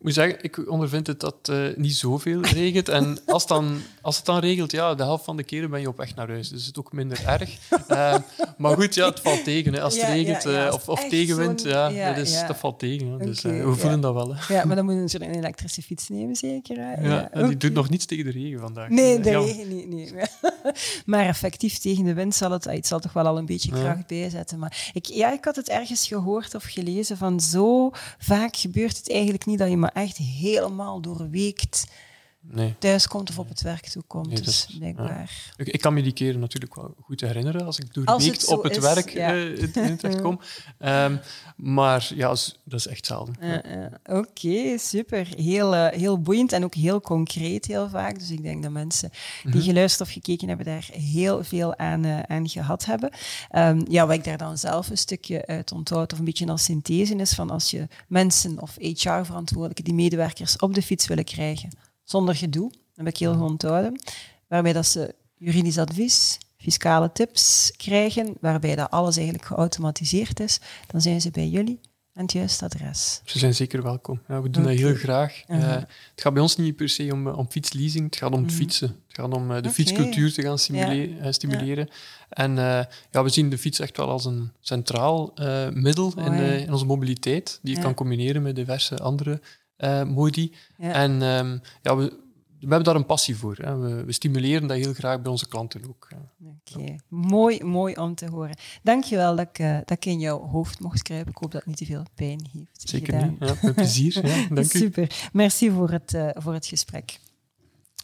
Ik 0.00 0.06
moet 0.06 0.14
zeggen, 0.14 0.38
ik 0.42 0.70
ondervind 0.70 1.06
het 1.06 1.20
dat 1.20 1.36
eh 1.42 1.56
niet 1.76 1.94
zoveel 1.94 2.40
regent. 2.40 2.88
En 2.88 3.18
als, 3.26 3.46
dan, 3.46 3.80
als 4.02 4.16
het 4.16 4.26
dan 4.26 4.38
regelt, 4.38 4.70
ja, 4.70 4.94
de 4.94 5.02
helft 5.02 5.24
van 5.24 5.36
de 5.36 5.42
keren 5.42 5.70
ben 5.70 5.80
je 5.80 5.88
op 5.88 5.96
weg 5.96 6.14
naar 6.14 6.28
huis. 6.28 6.48
Dus 6.48 6.66
het 6.66 6.76
is 6.76 6.82
ook 6.82 6.92
minder 6.92 7.22
erg. 7.26 7.58
Eh, 7.88 8.16
maar 8.56 8.76
goed, 8.76 8.94
ja, 8.94 9.08
het 9.08 9.20
valt 9.20 9.44
tegen. 9.44 9.72
Hè. 9.72 9.82
Als 9.82 9.94
het 9.94 10.02
Ja, 10.02 10.12
regent 10.12 10.42
ja, 10.42 10.50
eh, 10.50 10.66
als 10.66 10.74
of, 10.74 10.88
of 10.88 11.08
tegenwind, 11.08 11.62
ja, 11.62 12.12
dat, 12.14 12.26
is, 12.26 12.46
dat 12.46 12.56
valt 12.56 12.78
tegen. 12.78 13.06
Hè. 13.06 13.26
Dus 13.26 13.44
eh, 13.44 13.52
Oké, 13.52 13.70
we 13.70 13.76
voelen 13.76 14.00
dat 14.00 14.14
wel. 14.14 14.34
Hè. 14.34 14.54
Ja, 14.54 14.64
maar 14.64 14.76
dan 14.76 14.84
moet 14.84 14.94
je 14.94 15.00
natuurlijk 15.00 15.32
een 15.32 15.38
elektrische 15.38 15.82
fiets 15.82 16.08
nemen, 16.08 16.36
zeker. 16.36 16.76
Hè? 16.76 17.08
Ja, 17.08 17.30
en 17.30 17.46
die 17.46 17.56
doet 17.56 17.72
nog 17.72 17.90
niets 17.90 18.06
tegen 18.06 18.24
de 18.24 18.30
regen 18.30 18.60
vandaag. 18.60 18.88
Nee, 18.88 19.20
de 19.20 19.30
regen 19.30 19.68
niet. 19.68 19.88
Nee. 19.88 20.12
maar 21.06 21.26
effectief 21.26 21.78
tegen 21.78 22.04
de 22.04 22.14
wind 22.14 22.34
zal 22.34 22.50
het, 22.50 22.64
het 22.64 22.86
zal 22.86 22.98
toch 22.98 23.12
wel 23.12 23.26
al 23.26 23.38
een 23.38 23.46
beetje 23.46 23.70
kracht 23.70 24.06
bijzetten. 24.06 24.58
Maar 24.58 24.90
ik, 24.92 25.06
ja, 25.06 25.32
ik 25.32 25.44
had 25.44 25.56
het 25.56 25.68
ergens 25.68 26.06
gehoord 26.06 26.54
of 26.54 26.64
gelezen 26.64 27.16
van 27.16 27.40
zo 27.40 27.90
vaak 28.18 28.56
gebeurt 28.56 28.96
het 28.96 29.10
eigenlijk 29.10 29.46
niet 29.46 29.58
dat 29.58 29.68
je 29.68 29.76
maar 29.76 29.89
echt 29.94 30.16
helemaal 30.16 31.00
doorweekt 31.00 31.86
Nee. 32.42 32.74
thuis 32.78 33.06
komt 33.06 33.28
of 33.30 33.38
op 33.38 33.48
het 33.48 33.60
werk 33.60 33.86
toe 33.88 34.02
komt. 34.06 34.26
Nee, 34.28 34.42
dus. 34.42 34.78
Ik, 35.56 35.68
ik 35.68 35.80
kan 35.80 35.94
me 35.94 36.02
die 36.02 36.12
keren 36.12 36.40
natuurlijk 36.40 36.74
wel 36.74 36.94
goed 37.00 37.20
herinneren 37.20 37.64
als 37.64 37.78
ik 37.78 37.86
zo 38.40 38.54
op 38.54 38.62
het 38.62 38.76
is, 38.76 38.82
werk 38.82 39.10
ja. 39.12 39.32
eh, 39.34 39.58
in 39.62 39.96
terecht 39.96 40.20
kom. 40.20 40.40
Ehm, 40.78 41.16
maar 41.56 42.10
ja, 42.14 42.28
dat 42.64 42.78
is 42.78 42.86
echt 42.86 43.06
zelden. 43.06 43.34
Ja, 43.40 43.62
ja. 43.68 44.16
Oké, 44.16 44.78
super. 44.78 45.26
Heel, 45.36 45.74
eh, 45.74 45.98
heel 45.98 46.20
boeiend 46.20 46.52
en 46.52 46.64
ook 46.64 46.74
heel 46.74 47.00
concreet 47.00 47.66
heel 47.66 47.88
vaak. 47.88 48.18
Dus 48.18 48.30
ik 48.30 48.42
denk 48.42 48.62
dat 48.62 48.72
mensen 48.72 49.10
die 49.42 49.54
Mhm. 49.54 49.64
geluisterd 49.64 50.08
of 50.08 50.14
gekeken 50.14 50.48
hebben, 50.48 50.66
daar 50.66 50.88
heel 50.92 51.44
veel 51.44 51.76
aan, 51.78 52.04
eh, 52.04 52.18
aan 52.20 52.48
gehad 52.48 52.84
hebben. 52.84 53.10
Ehm, 53.50 53.84
ja, 53.88 54.06
wat 54.06 54.16
ik 54.16 54.24
daar 54.24 54.38
dan 54.38 54.58
zelf 54.58 54.90
een 54.90 54.98
stukje 54.98 55.46
uit 55.46 55.72
onthoud, 55.72 56.12
of 56.12 56.18
een 56.18 56.24
beetje 56.24 56.46
als 56.46 56.64
synthese 56.64 57.14
is, 57.16 57.32
van 57.34 57.50
als 57.50 57.70
je 57.70 57.88
mensen 58.08 58.60
of 58.62 58.76
HR-verantwoordelijken, 58.78 59.84
die 59.84 59.94
medewerkers 59.94 60.56
op 60.56 60.74
de 60.74 60.82
fiets 60.82 61.06
willen 61.06 61.24
krijgen, 61.24 61.70
zonder 62.10 62.34
gedoe, 62.36 62.70
dat 62.70 62.78
heb 62.94 63.06
ik 63.06 63.16
heel 63.16 63.34
goed 63.34 63.50
onthouden, 63.50 64.00
waarbij 64.48 64.72
dat 64.72 64.86
ze 64.86 65.14
juridisch 65.36 65.78
advies, 65.78 66.38
fiscale 66.58 67.12
tips 67.12 67.72
krijgen, 67.76 68.34
waarbij 68.40 68.74
dat 68.76 68.90
alles 68.90 69.16
eigenlijk 69.16 69.46
geautomatiseerd 69.46 70.40
is, 70.40 70.60
dan 70.86 71.00
zijn 71.00 71.20
ze 71.20 71.30
bij 71.30 71.48
jullie 71.48 71.80
aan 72.14 72.22
het 72.22 72.32
juiste 72.32 72.64
adres. 72.64 73.20
Ze 73.24 73.38
zijn 73.38 73.54
zeker 73.54 73.82
welkom. 73.82 74.20
Ja, 74.28 74.42
we 74.42 74.50
doen 74.50 74.62
dat 74.62 74.72
heel 74.72 74.94
graag. 74.94 75.42
Eh, 75.46 75.58
het 75.70 75.86
gaat 76.14 76.32
bij 76.32 76.42
ons 76.42 76.56
niet 76.56 76.76
per 76.76 76.88
se 76.88 77.08
om, 77.12 77.26
eh, 77.28 77.38
om 77.38 77.50
fietsleasing, 77.50 78.04
het 78.04 78.16
gaat 78.16 78.32
om 78.32 78.38
het 78.42 78.50
Mhm. 78.50 78.56
fietsen. 78.60 78.88
Het 78.88 79.16
gaat 79.16 79.32
om 79.34 79.50
eh, 79.52 79.62
de 79.62 79.70
fietscultuur 79.70 80.32
te 80.32 80.42
gaan 80.42 80.58
stimule- 80.58 81.32
stimuleren. 81.32 81.88
En 82.28 82.58
eh, 82.58 82.84
ja, 83.10 83.22
we 83.22 83.28
zien 83.28 83.50
de 83.50 83.58
fiets 83.58 83.78
echt 83.80 83.96
wel 83.96 84.08
als 84.08 84.24
een 84.24 84.52
centraal 84.60 85.32
middel 85.72 86.12
in, 86.16 86.32
in 86.34 86.72
onze 86.72 86.84
mobiliteit, 86.84 87.58
die 87.62 87.70
je 87.72 87.76
Ja. 87.78 87.84
kan 87.84 87.94
combineren 87.94 88.42
met 88.42 88.56
diverse 88.56 88.96
andere 88.98 89.40
modi. 90.06 90.54
Ja. 90.78 90.92
En 90.92 91.22
ehm, 91.22 91.58
ja, 91.82 91.96
we, 91.96 92.02
we 92.60 92.66
hebben 92.66 92.84
daar 92.84 92.94
een 92.94 93.06
passie 93.06 93.36
voor. 93.36 93.56
Hè. 93.60 93.78
We, 93.78 94.04
we 94.04 94.12
stimuleren 94.12 94.68
dat 94.68 94.76
heel 94.76 94.92
graag 94.94 95.22
bij 95.22 95.30
onze 95.30 95.48
klanten 95.48 95.80
ook. 95.88 96.08
ja. 96.10 96.50
Oké, 96.76 96.94
mooi, 97.08 97.64
mooi 97.64 97.94
om 97.94 98.14
te 98.14 98.26
horen. 98.26 98.56
Dankjewel 98.82 99.36
dat 99.36 99.46
ik, 99.48 99.58
eh, 99.58 99.74
dat 99.78 99.90
ik 99.90 100.04
in 100.04 100.18
jouw 100.20 100.40
hoofd 100.48 100.80
mocht 100.80 101.02
kruipen. 101.02 101.32
Ik 101.32 101.38
hoop 101.38 101.50
dat 101.50 101.60
het 101.60 101.68
niet 101.68 101.76
te 101.76 101.84
veel 101.84 102.04
pijn 102.14 102.48
heeft 102.52 102.88
Zeker 102.90 103.12
gedaan. 103.14 103.36
niet. 103.40 103.48
Ja, 103.48 103.54
met 103.62 103.74
plezier. 103.74 104.26
Ja, 104.26 104.46
dank 104.54 104.72
u. 104.74 104.78
Super. 104.78 105.28
Merci 105.32 105.70
voor 105.70 105.90
het, 105.90 106.14
eh, 106.14 106.28
voor 106.34 106.52
het 106.52 106.66
gesprek. 106.66 107.18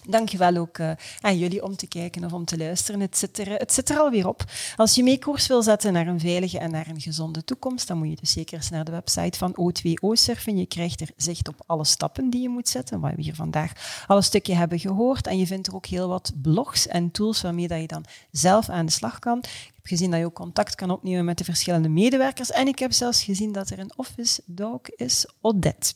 Dankjewel 0.07 0.57
ook 0.57 0.79
eh, 0.79 0.91
aan 1.21 1.39
jullie 1.39 1.65
om 1.65 1.77
te 1.77 1.87
kijken 1.87 2.25
of 2.25 2.33
om 2.33 2.45
te 2.45 2.59
luisteren. 2.59 3.01
Het 3.01 3.17
zit, 3.17 3.39
er, 3.39 3.49
het 3.49 3.73
zit 3.73 3.91
er 3.91 3.99
alweer 3.99 4.29
op. 4.29 4.45
Als 4.77 4.95
je 4.95 5.03
mee 5.03 5.19
koers 5.19 5.47
wil 5.47 5.63
zetten 5.63 5.93
naar 5.93 6.07
een 6.07 6.21
veilige 6.21 6.59
en 6.59 6.71
naar 6.71 6.87
een 6.87 7.01
gezonde 7.01 7.45
toekomst, 7.45 7.89
dan 7.89 7.99
moet 7.99 8.09
je 8.09 8.17
dus 8.17 8.33
zeker 8.33 8.57
eens 8.57 8.71
naar 8.71 8.85
de 8.85 8.91
website 8.91 9.39
van 9.39 9.57
O2O 9.61 10.13
surfen. 10.13 10.59
Je 10.59 10.67
krijgt 10.67 11.01
er 11.01 11.11
zicht 11.17 11.49
op 11.49 11.63
alle 11.67 11.85
stappen 11.85 12.31
die 12.31 12.43
je 12.43 12.49
moet 12.49 12.69
zetten, 12.69 13.01
wat 13.01 13.13
we 13.15 13.23
hier 13.23 13.35
vandaag 13.35 13.73
al 14.07 14.17
een 14.17 14.23
stukje 14.23 14.55
hebben 14.55 14.79
gehoord. 14.79 15.27
En 15.27 15.39
je 15.39 15.47
vindt 15.47 15.67
er 15.67 15.75
ook 15.75 15.87
heel 15.87 16.09
wat 16.09 16.33
blogs 16.43 16.87
en 16.87 17.11
tools 17.11 17.43
waarmee 17.43 17.69
dat 17.69 17.81
je 17.81 17.87
dan 17.87 18.05
zelf 18.31 18.69
aan 18.69 18.87
de 18.87 18.93
slag 18.93 19.19
kan. 19.19 19.45
Gezien 19.87 20.11
dat 20.11 20.21
je 20.21 20.27
ook 20.27 20.35
contact 20.35 20.75
kan 20.75 20.91
opnemen 20.91 21.25
met 21.25 21.39
de 21.39 21.45
verschillende 21.45 21.89
medewerkers. 21.89 22.51
En 22.51 22.69
ik 22.69 22.79
heb 22.79 22.93
zelfs 22.93 23.25
gezien 23.25 23.53
dat 23.53 23.71
er 23.71 23.79
een 23.79 23.93
office 23.97 24.43
dog 24.47 24.81
is, 24.97 25.27
Odette. 25.41 25.93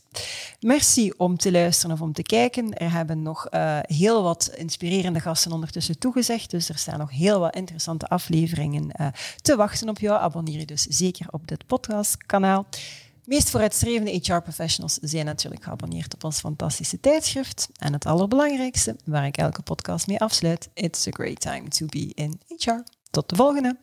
Merci 0.61 1.13
om 1.17 1.37
te 1.37 1.51
luisteren 1.51 1.95
of 1.95 2.01
om 2.01 2.13
te 2.13 2.23
kijken. 2.23 2.75
Er 2.75 2.93
hebben 2.93 3.23
nog 3.23 3.47
eh, 3.47 3.79
heel 3.83 4.23
wat 4.23 4.53
inspirerende 4.57 5.21
gasten 5.21 5.53
ondertussen 5.53 5.99
toegezegd. 5.99 6.51
Dus 6.51 6.69
er 6.69 6.79
staan 6.79 6.99
nog 6.99 7.11
heel 7.11 7.41
wat 7.41 7.55
interessante 7.55 8.07
afleveringen 8.07 8.91
eh, 8.91 9.07
te 9.43 9.57
wachten 9.57 9.89
op 9.89 9.99
jou. 9.99 10.21
Abonneer 10.21 10.59
je 10.59 10.67
dus 10.67 10.83
zeker 10.83 11.27
op 11.31 11.49
dit 11.49 11.67
podcastkanaal. 11.67 12.67
Meest 13.25 13.51
vooruitstrevende 13.51 14.11
HR-professionals 14.11 14.99
zijn 15.01 15.25
natuurlijk 15.25 15.65
geabonneerd 15.65 16.15
op 16.15 16.25
ons 16.25 16.41
fantastische 16.41 17.01
tijdschrift. 17.01 17.69
En 17.77 17.93
het 17.93 18.07
allerbelangrijkste, 18.07 18.97
waar 19.05 19.27
ik 19.27 19.37
elke 19.37 19.63
podcast 19.63 20.07
mee 20.07 20.21
afsluit, 20.21 20.69
it's 20.75 21.07
a 21.07 21.11
great 21.11 21.41
time 21.41 21.69
to 21.69 21.87
be 21.87 22.11
in 22.15 22.41
HR. 22.59 22.83
Tot 23.11 23.29
de 23.29 23.37
volgende! 23.37 23.79